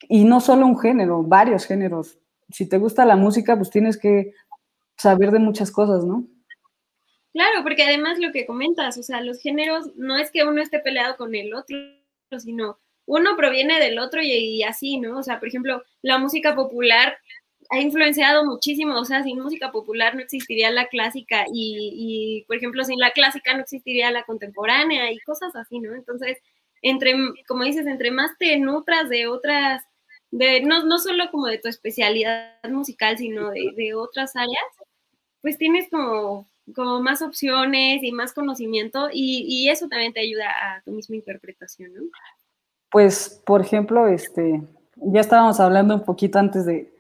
[0.07, 2.19] y no solo un género, varios géneros.
[2.51, 4.35] Si te gusta la música, pues tienes que
[4.99, 6.27] saber de muchas cosas, ¿no?
[7.33, 10.81] Claro, porque además lo que comentas, o sea, los géneros no es que uno esté
[10.81, 11.77] peleado con el otro,
[12.39, 15.19] sino uno proviene del otro y, así, ¿no?
[15.19, 17.19] O sea, por ejemplo, la música popular
[17.71, 22.85] ha influenciado muchísimo, o sea, sin música popular no existiría la clásica y, por ejemplo,
[22.85, 25.95] sin la clásica no existiría la contemporánea y cosas así, ¿no?
[25.95, 26.39] Entonces,
[26.83, 27.15] entre,
[27.49, 29.85] como dices, entre más te nutras de otras,
[30.31, 34.65] de, no, no solo como de tu especialidad musical, sino de, otras áreas,
[35.41, 40.83] pues tienes como, como más opciones y más conocimiento y, eso también te ayuda a
[40.83, 42.03] tu misma interpretación, ¿no?
[42.91, 44.63] Pues, por ejemplo, este,
[44.97, 46.93] ya estábamos hablando un poquito antes de,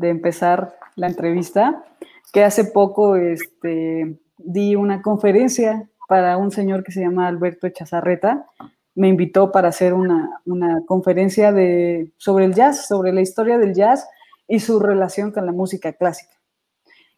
[0.00, 1.84] empezar la entrevista,
[2.32, 8.46] que hace poco este, di una conferencia para un señor que se llama Alberto Chazarreta.
[8.94, 10.40] Me invitó para hacer una,
[10.86, 14.08] conferencia de, sobre el jazz, sobre la historia del jazz
[14.46, 16.34] y su relación con la música clásica.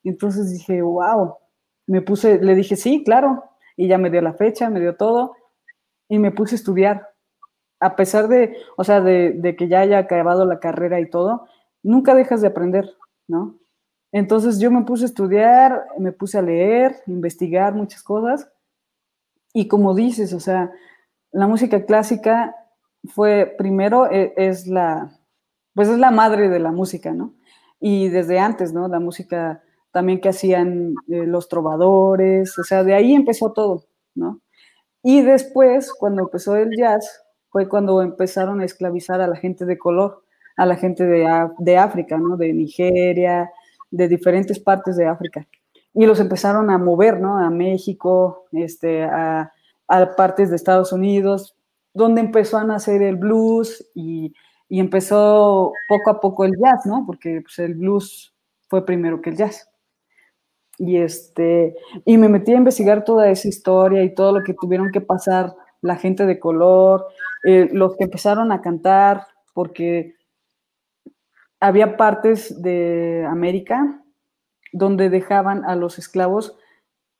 [0.02, 1.34] Entonces dije, wow,
[1.90, 3.42] me puse, le dije, sí, claro,
[3.76, 5.34] y ya me dio la fecha, me dio todo,
[6.08, 7.08] y me puse a estudiar
[7.80, 11.48] a pesar de, o sea, de, que ya haya acabado la carrera y todo,
[11.82, 12.94] nunca dejas de aprender,
[13.26, 13.58] ¿no?
[14.12, 18.48] Entonces yo me puse a estudiar, me puse a leer, investigar muchas cosas.
[19.52, 20.70] Y como dices, o sea,
[21.32, 22.54] la música clásica
[23.04, 25.16] fue primero e, es la
[25.74, 27.34] pues es la madre de la música, ¿no?
[27.78, 28.88] Y desde antes, ¿no?
[28.88, 29.62] La música
[29.92, 34.40] también que hacían eh, los trovadores, o sea, de ahí empezó todo, ¿no?
[35.02, 39.78] Y después, cuando empezó el jazz, fue cuando empezaron a esclavizar a la gente de
[39.78, 40.22] color,
[40.56, 42.36] a la gente de, África, ¿no?
[42.36, 43.50] De Nigeria,
[43.90, 45.46] de diferentes partes de África.
[45.94, 47.38] Y los empezaron a mover, ¿no?
[47.38, 49.52] A México, este, a,
[50.16, 51.56] partes de Estados Unidos,
[51.94, 54.32] donde empezó a nacer el blues y,
[54.68, 57.04] empezó poco a poco el jazz, ¿no?
[57.06, 58.32] Porque pues, el blues
[58.68, 59.69] fue primero que el jazz.
[60.82, 61.76] Y, este,
[62.06, 65.54] y me metí a investigar toda esa historia y todo lo que tuvieron que pasar
[65.82, 67.06] la gente de color,
[67.44, 70.14] eh, los que empezaron a cantar, porque
[71.60, 74.02] había partes de América
[74.72, 76.56] donde dejaban a los esclavos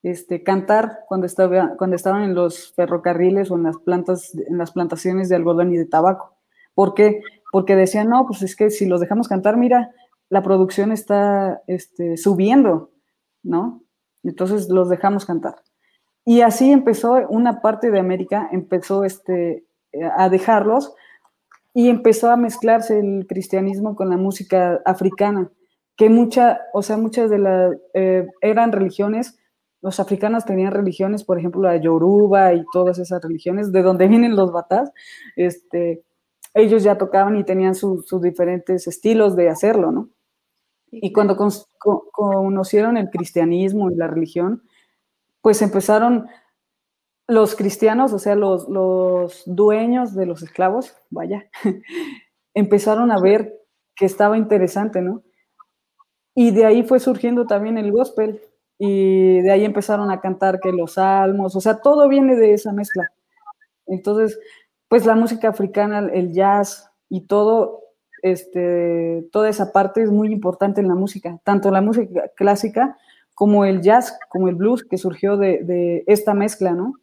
[0.03, 4.71] este, cantar cuando, estaba, cuando estaban en los ferrocarriles o en las, plantas, en las
[4.71, 6.35] plantaciones de algodón y de tabaco.
[6.73, 7.21] ¿Por qué?
[7.51, 9.91] Porque decían, no, pues es que si los dejamos cantar, mira,
[10.29, 12.90] la producción está este, subiendo,
[13.43, 13.83] ¿no?
[14.23, 15.55] Entonces los dejamos cantar.
[16.25, 19.65] Y así empezó una parte de América, empezó este,
[20.15, 20.93] a dejarlos
[21.73, 25.49] y empezó a mezclarse el cristianismo con la música africana,
[25.95, 29.37] que mucha, o sea, muchas de las eh, eran religiones,
[29.81, 34.35] los africanos tenían religiones, por ejemplo, la Yoruba y todas esas religiones, de donde vienen
[34.35, 34.91] los batás,
[35.35, 36.03] este,
[36.53, 40.09] ellos ya tocaban y tenían sus diferentes estilos de hacerlo, ¿no?
[40.91, 41.37] Y cuando
[42.11, 44.63] conocieron el cristianismo y la religión,
[45.41, 46.27] pues empezaron
[47.27, 51.49] los cristianos, o sea, los, los dueños de los esclavos, vaya,
[52.53, 53.57] empezaron a ver
[53.95, 55.23] que estaba interesante, ¿no?
[56.35, 58.41] Y de ahí fue surgiendo también el gospel
[58.77, 62.73] y de ahí empezaron a cantar que los salmos, o sea, todo viene de esa
[62.73, 63.11] mezcla.
[63.85, 64.39] Entonces,
[64.87, 67.81] pues la música africana, el jazz y todo,
[68.21, 72.97] este, toda esa parte es muy importante en la música, tanto la música clásica
[73.33, 76.93] como el jazz, como el blues, que surgió de, esta mezcla, ¿no?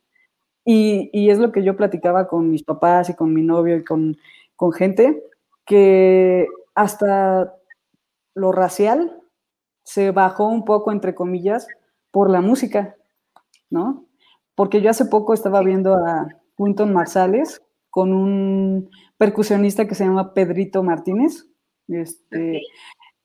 [0.64, 4.16] Y, es lo que yo platicaba con mis papás y con mi novio y con,
[4.54, 5.22] con gente,
[5.64, 7.54] que hasta
[8.34, 9.20] lo racial
[9.82, 11.66] se bajó un poco, entre comillas,
[12.10, 12.94] por la música,
[13.70, 14.06] ¿no?
[14.54, 20.32] Porque yo hace poco estaba viendo a Quinton Marsales con un percusionista que se llama
[20.32, 21.46] Pedrito Martínez.
[21.88, 22.62] Este,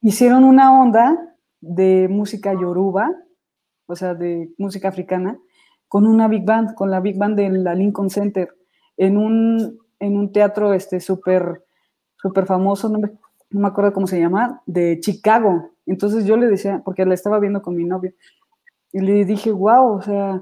[0.01, 3.09] Hicieron una onda de música yoruba,
[3.85, 5.39] o sea, de música africana,
[5.87, 8.53] con una big band, con la big band de la Lincoln Center,
[8.97, 11.63] en un, en un teatro este súper
[12.17, 13.11] super famoso, no me,
[13.49, 15.71] no me acuerdo cómo se llama, de Chicago.
[15.85, 18.13] Entonces yo le decía, porque la estaba viendo con mi novio,
[18.91, 20.41] y le dije, wow, o sea,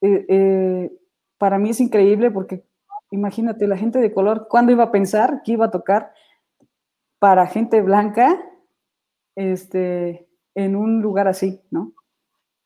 [0.00, 0.92] eh, eh,
[1.36, 2.64] para mí es increíble porque
[3.10, 6.12] imagínate, la gente de color, ¿cuándo iba a pensar que iba a tocar
[7.18, 8.40] para gente blanca
[9.36, 11.92] este, en un lugar así, ¿no?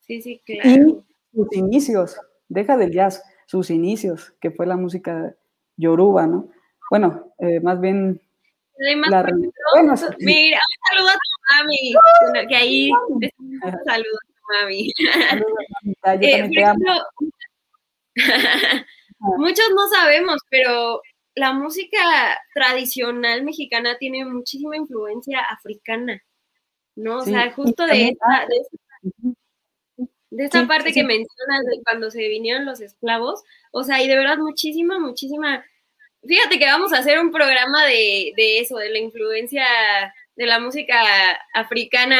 [0.00, 0.70] Sí, sí, claro.
[0.70, 5.34] Y sus inicios, deja del jazz, sus inicios, que fue la música
[5.76, 6.50] yoruba, ¿no?
[6.90, 8.20] Bueno, eh, más bien
[8.76, 9.22] la,
[9.74, 11.94] bueno, Mira, un saludo a tu mami,
[12.48, 13.20] que ahí un
[13.84, 14.92] saludo a tu mami.
[16.20, 16.50] Eh,
[19.18, 21.00] muchos no sabemos, pero
[21.34, 21.98] la música
[22.54, 26.22] tradicional mexicana tiene muchísima influencia africana,
[26.96, 27.18] ¿no?
[27.18, 28.46] O sea, justo de esta,
[30.30, 33.42] de, esta parte que mencionas de cuando se vinieron los esclavos,
[33.72, 35.64] o sea, y de verdad muchísima, muchísima
[36.26, 39.64] Fíjate que vamos a hacer un programa de, eso, de la influencia
[40.36, 40.96] de la música
[41.52, 42.16] africana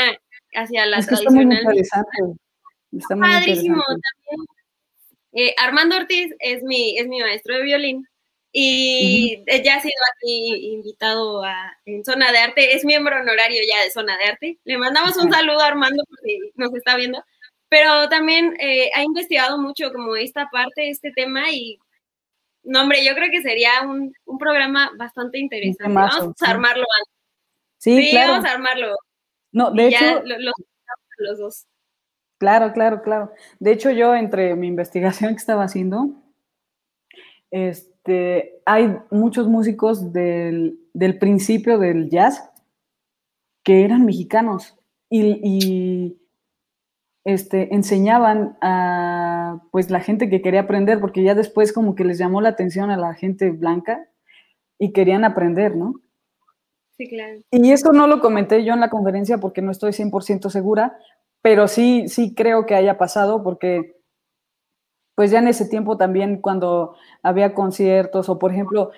[0.55, 1.65] hacia la tradicional.
[1.77, 2.03] Está
[2.93, 4.47] Está muy Padrísimo también.
[5.35, 8.09] Eh, Armando Ortiz es mi, es mi maestro de violín
[8.53, 13.83] y ya ha sido aquí invitado a, en Zona de Arte, es miembro honorario ya
[13.83, 14.59] de Zona de Arte.
[14.65, 17.21] Le mandamos un saludo a Armando porque nos está viendo,
[17.69, 21.79] pero también eh, ha investigado mucho como esta parte, este tema y
[22.63, 25.93] no, hombre, yo creo que sería un, programa bastante interesante.
[25.93, 27.15] vamos a armarlo antes.
[27.79, 28.33] Sí, claro.
[28.33, 28.97] vamos a armarlo.
[29.53, 30.23] No, de hecho.
[31.19, 31.67] los dos.
[32.45, 33.33] Claro, claro, claro.
[33.59, 36.11] De hecho, yo entre mi investigación que estaba haciendo,
[37.51, 40.79] este, hay muchos músicos del,
[41.19, 42.51] principio del jazz
[43.63, 44.77] que eran mexicanos
[45.09, 46.19] y
[47.25, 52.19] este, enseñaban a pues la gente que quería aprender, porque ya después como que les
[52.19, 54.07] llamó la atención a la gente blanca
[54.79, 55.95] y querían aprender, ¿no?
[56.99, 57.41] Sí, claro.
[57.51, 60.99] Y esto no lo comenté yo en la conferencia porque no estoy 100% segura,
[61.45, 63.99] pero sí, sí creo que haya pasado porque
[65.15, 68.93] pues ya en ese tiempo también cuando había conciertos o por ejemplo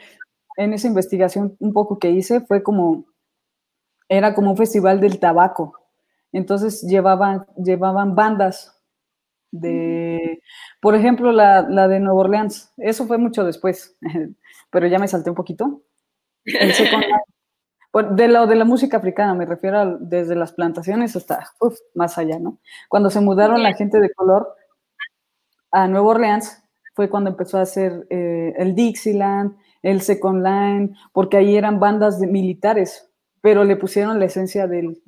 [0.56, 3.06] en esa investigación un poco que hice fue como,
[4.08, 5.74] era como un festival del tabaco,
[6.30, 8.80] entonces llevaban, llevaban bandas
[9.50, 10.40] de,
[10.80, 12.72] por ejemplo, la, de Nueva Orleans.
[12.76, 13.96] Eso fue mucho después,
[14.70, 15.82] pero ya me salté un poquito.
[18.02, 21.52] de lo de la música africana, me refiero desde las plantaciones hasta
[21.94, 22.58] más allá, ¿no?
[22.88, 24.54] Cuando se mudaron la gente de color
[25.70, 26.62] a Nueva Orleans,
[26.94, 32.18] fue cuando empezó a hacer eh, el Dixieland, el Second Line, porque ahí eran bandas
[32.20, 35.00] de militares, pero le pusieron la esencia del,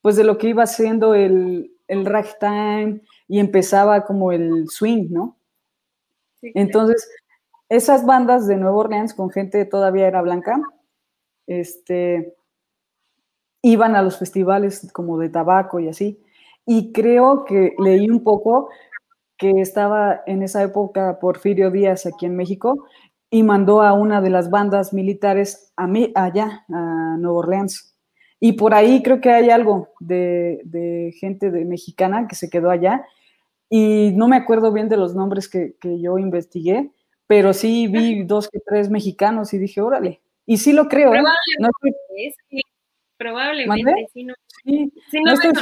[0.00, 5.36] pues de lo que iba siendo el, el ragtime y empezaba como el swing, ¿no?
[6.40, 7.08] Entonces,
[7.68, 10.60] esas bandas de Nueva Orleans con gente todavía era blanca,
[11.48, 12.36] este,
[13.62, 16.22] iban a los festivales como de tabaco y así.
[16.64, 18.68] Y creo que leí un poco
[19.36, 22.86] que estaba en esa época Porfirio Díaz aquí en México
[23.30, 27.96] y mandó a una de las bandas militares a mí, allá, a Nueva Orleans.
[28.40, 33.04] Y por ahí creo que hay algo de, gente de mexicana que se quedó allá.
[33.68, 36.90] Y no me acuerdo bien de los nombres que, yo investigué,
[37.26, 40.22] pero sí vi dos que tres mexicanos y dije, órale.
[40.48, 41.14] Y sí lo creo.
[41.14, 41.22] ¿eh?
[43.18, 44.34] Probablemente, sí, no,
[44.64, 44.90] sí,
[45.22, 45.52] no, estoy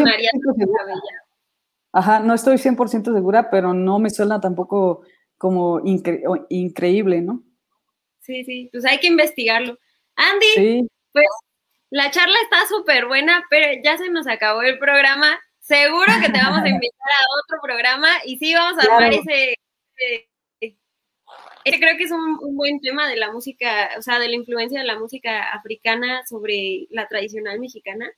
[1.92, 5.02] Ajá, no estoy 100% segura, pero no me suena tampoco
[5.38, 7.42] como increíble, ¿no?
[8.20, 9.76] Sí, sí, pues hay que investigarlo.
[10.14, 11.26] Andy, pues
[11.90, 15.40] la charla está súper buena, pero ya se nos acabó el programa.
[15.58, 19.56] Seguro que te vamos a invitar a otro programa y sí vamos a armar ese,
[21.78, 24.86] creo que es un, buen tema de la música, o sea, de la influencia de
[24.86, 28.10] la música africana sobre la tradicional mexicana.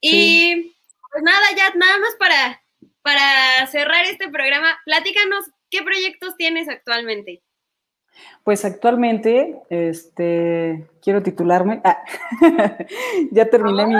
[0.00, 0.74] Y
[1.12, 2.62] pues nada, ya nada más para,
[3.02, 7.42] para cerrar este programa, platícanos qué proyectos tienes actualmente.
[8.44, 11.80] Pues actualmente, este, quiero titularme.
[11.84, 12.02] Ah,
[13.30, 13.94] ya terminé mi,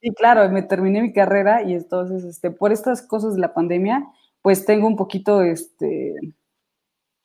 [0.00, 4.06] sí, claro, me terminé mi carrera y entonces, este, por estas cosas de la pandemia,
[4.40, 6.14] pues tengo un poquito, este,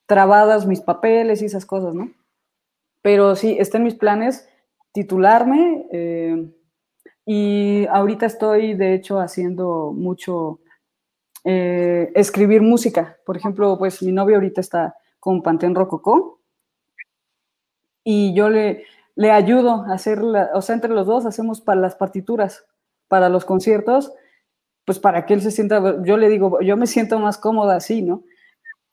[0.08, 2.12] trabadas mis papeles y esas cosas, ¿no?
[3.03, 4.49] Pero sí, está en mis planes
[4.93, 6.49] titularme eh,
[7.26, 10.62] y ahorita estoy, de hecho, haciendo mucho
[11.43, 13.18] eh, escribir música.
[13.26, 16.39] Por ejemplo, pues mi novio ahorita está con Pantén Rococó
[18.03, 18.86] y yo le,
[19.16, 22.66] le ayudo a hacer, o sea, entre los dos hacemos para las partituras,
[23.10, 24.14] para los conciertos,
[24.86, 28.01] pues para que él se sienta, yo le digo, yo me siento más cómoda así,
[28.01, 28.24] ¿no?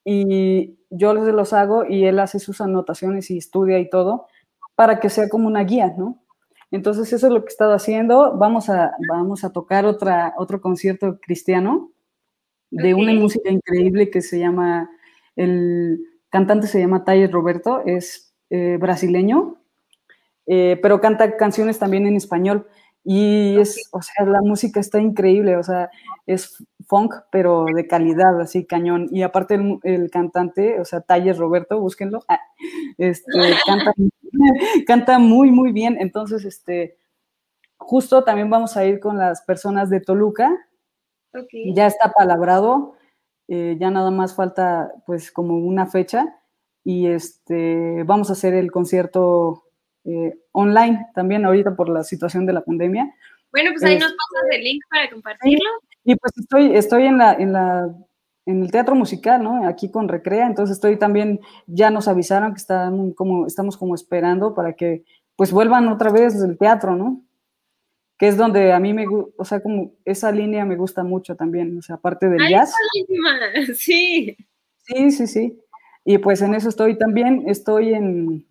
[0.04, 4.26] y yo les los hago y él hace sus anotaciones y estudia y todo
[4.74, 6.24] para que sea como una guía, ¿no?
[6.70, 8.36] Entonces eso es lo que he estado haciendo.
[8.36, 11.92] Vamos a, vamos a tocar otra, otro concierto cristiano
[12.70, 14.90] de una música increíble que se llama,
[15.36, 19.62] el cantante se llama Tayer Roberto, es eh, brasileño,
[20.46, 22.66] eh, pero canta canciones también en español.
[23.04, 25.90] Y es, o sea, la música está increíble, o sea,
[26.26, 29.08] es funk, pero de calidad, así cañón.
[29.10, 32.24] Y aparte el, cantante, o sea, Talles Roberto, búsquenlo,
[32.98, 33.30] este,
[33.66, 33.92] canta,
[34.86, 35.96] canta muy, muy bien.
[36.00, 36.98] Entonces, este,
[37.76, 40.50] justo también vamos a ir con las personas de Toluca.
[41.74, 42.94] Ya está palabrado,
[43.48, 46.40] eh, ya nada más falta pues como una fecha
[46.84, 49.64] y este, vamos a hacer el concierto
[50.04, 53.12] eh, online también ahorita por la situación de la pandemia.
[53.50, 55.70] Bueno, pues ahí nos pasas el link para compartirlo.
[56.04, 57.94] Y pues estoy, estoy en la, en la,
[58.46, 59.66] en el teatro musical, ¿no?
[59.66, 64.54] Aquí con Recrea, entonces estoy también, ya nos avisaron que están como, estamos como esperando
[64.54, 65.04] para que
[65.36, 67.22] pues vuelvan otra vez del teatro, ¿no?
[68.18, 71.34] Que es donde a mí me gusta, o sea, como esa línea me gusta mucho
[71.36, 72.74] también, o sea, aparte del jazz.
[73.74, 74.36] Sí.
[74.76, 75.58] Sí, sí, sí.
[76.04, 78.46] Y pues en eso estoy también, estoy en,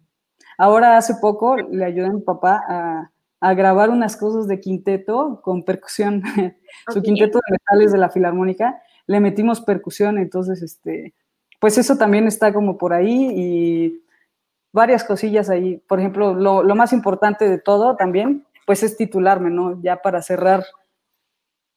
[0.57, 5.41] ahora hace poco le ayudé a mi papá a, a grabar unas cosas de quinteto
[5.43, 6.23] con percusión,
[6.91, 11.13] su quinteto de metales de la Filarmónica, le metimos percusión, entonces, este,
[11.59, 14.03] pues eso también está como por ahí y
[14.71, 15.77] varias cosillas ahí.
[15.87, 19.81] Por ejemplo, lo, más importante de todo también, pues es titularme, ¿no?
[19.81, 20.65] Ya para cerrar,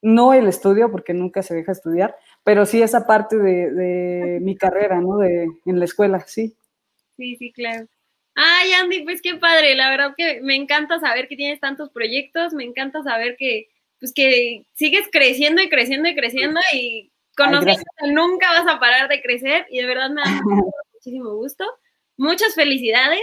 [0.03, 4.57] no el estudio, porque nunca se deja estudiar, pero sí esa parte de, de mi
[4.57, 5.18] carrera, ¿no?
[5.18, 6.57] De, en la escuela, sí.
[7.16, 7.86] Sí, sí, claro.
[8.38, 12.53] Ay, Andy, pues qué padre, la verdad que me encanta saber que tienes tantos proyectos,
[12.53, 13.68] me encanta saber que,
[14.01, 19.09] pues que sigues creciendo y creciendo y creciendo y conociendo que nunca vas a parar
[19.09, 20.30] de crecer y de verdad me da
[20.94, 21.64] muchísimo gusto.
[22.16, 23.20] Muchas felicidades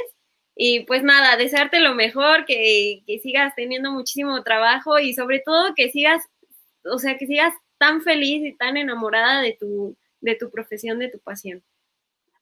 [0.56, 5.74] y pues nada, desearte lo mejor, que, que sigas teniendo muchísimo trabajo y sobre todo
[5.76, 6.22] que sigas,
[6.86, 11.10] o sea, que sigas tan feliz y tan enamorada de tu, de tu profesión, de
[11.10, 11.64] tu pasión.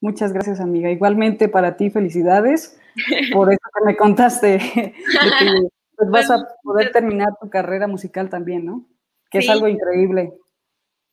[0.01, 0.91] Muchas gracias, amiga.
[0.91, 2.77] Igualmente para ti, felicidades
[3.33, 4.93] por eso que me contaste,
[6.09, 8.87] pues, vas a poder terminar tu carrera musical también, ¿no?
[9.29, 10.33] Que es algo increíble.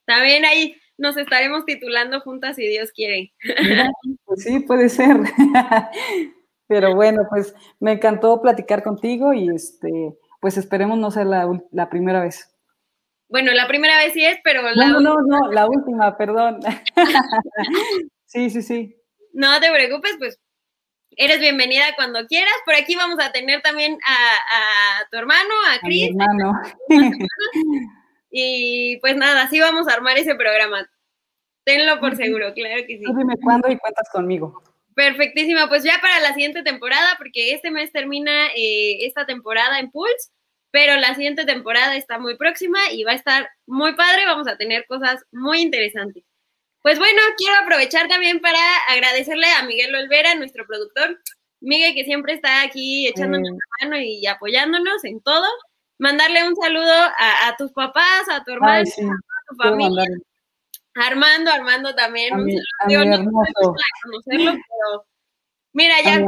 [0.07, 3.32] También ahí nos estaremos titulando juntas si Dios quiere.
[4.24, 5.16] pues sí, puede ser.
[6.66, 11.89] Pero bueno, pues me encantó platicar contigo y este, pues esperemos no ser la, la
[11.89, 12.55] primera vez.
[13.28, 16.61] Bueno, la primera vez sí es, pero la No, no, no, la última, perdón.
[18.24, 18.97] Sí, sí, sí.
[19.32, 20.39] No te preocupes, pues
[21.18, 22.54] eres bienvenida cuando quieras.
[22.64, 26.10] Por aquí vamos a tener también a, tu hermano, a Cris.
[26.10, 26.52] hermano.
[28.30, 30.86] Y pues nada, así vamos a armar ese programa.
[31.64, 33.04] Tenlo por seguro, claro que sí.
[33.06, 34.62] dime cuándo y cuentas conmigo.
[34.94, 39.90] Perfectísima, pues ya para la siguiente temporada, porque este mes termina eh, esta temporada en
[39.90, 40.28] Pulse,
[40.70, 44.58] pero la siguiente temporada está muy próxima y va a estar muy padre, vamos a
[44.58, 46.22] tener cosas muy interesantes.
[46.83, 48.59] Pues bueno, quiero aprovechar también para
[48.89, 51.18] agradecerle a Miguel Olvera, nuestro productor.
[51.61, 55.47] Miguel, que siempre está aquí echándonos la mano y apoyándonos en todo.
[55.99, 60.05] Mandarle un saludo a, tus papás, a tu hermano, a tu familia.
[60.95, 62.35] Armando, Armando también.
[62.35, 62.51] un
[62.85, 63.74] saludo.
[64.03, 65.07] conocerlo, pero
[65.72, 66.20] mira, ya.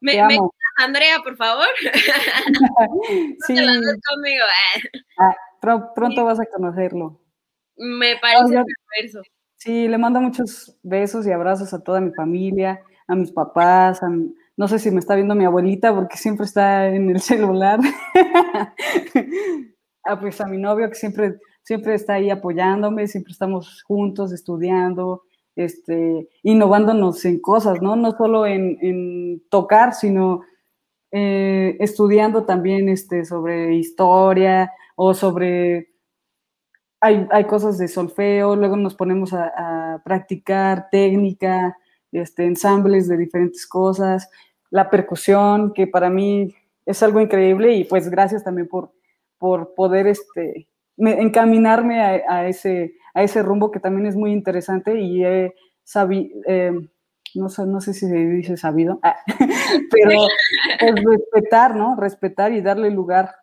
[0.00, 0.38] Me, me
[0.76, 1.66] Andrea, por favor.
[3.46, 3.54] sí.
[3.54, 4.44] conmigo.
[5.18, 7.20] Ah, pronto vas a conocerlo.
[7.76, 9.22] Me parece perverso.
[9.58, 14.00] Sí, le mando muchos besos y abrazos a toda mi familia, a mis papás,
[14.56, 17.80] no sé si me está viendo mi abuelita porque siempre está en el celular,
[20.04, 25.24] a, pues a mi novio que siempre, siempre está ahí apoyándome, siempre estamos juntos estudiando,
[25.56, 27.96] este, innovándonos en cosas, ¿no?
[27.96, 30.42] No solo en, tocar, sino
[31.10, 35.97] eh, estudiando también este, sobre historia o sobre...
[37.00, 41.76] Hay, cosas de solfeo, luego nos ponemos a, practicar técnica,
[42.10, 44.28] este, ensambles de diferentes cosas,
[44.70, 46.54] la percusión, que para mí
[46.86, 48.92] es algo increíble y pues gracias también por,
[49.38, 55.24] por poder este, encaminarme a, ese, a ese rumbo que también es muy interesante y
[55.24, 56.72] he sabido, eh,
[57.34, 59.16] no, sé, no sé si se dice sabido, ah,
[59.90, 60.10] pero
[61.10, 61.96] respetar, ¿no?
[61.96, 63.34] Respetar y darle el lugar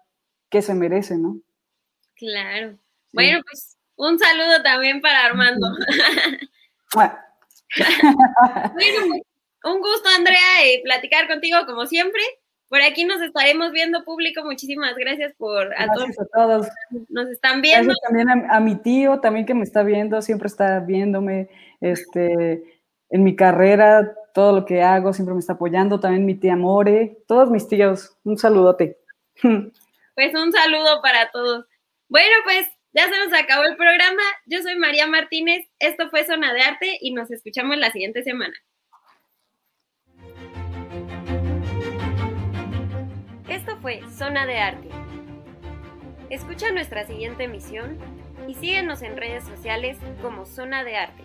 [0.49, 1.39] que se merece, ¿no?
[2.16, 2.78] Claro.
[3.16, 5.68] Bueno, pues un saludo también para Armando.
[6.93, 7.18] bueno,
[7.76, 9.24] pues,
[9.63, 12.22] un gusto, Andrea, y platicar contigo como siempre.
[12.68, 14.43] Por aquí nos estaremos viendo, público.
[14.43, 16.68] Muchísimas gracias por a gracias a todos.
[17.09, 17.86] Nos están viendo.
[17.86, 21.49] Gracias también a, mi tío, también que me está viendo, siempre está viéndome.
[21.80, 25.99] Este, en mi carrera, todo lo que hago, siempre me está apoyando.
[25.99, 28.18] También mi tía More, todos mis tíos.
[28.24, 28.99] Un saludote.
[30.18, 31.66] Pues un saludo para todos.
[32.07, 34.22] Bueno, pues ya se nos acabó el programa.
[34.46, 35.68] Yo soy María Martínez.
[35.80, 38.54] Esto fue Zona de Arte y nos escuchamos la siguiente semana.
[43.50, 44.88] Esto fue Zona de Arte.
[46.30, 48.00] Escucha nuestra siguiente emisión
[48.48, 51.25] y síguenos en redes sociales como Zona de Arte.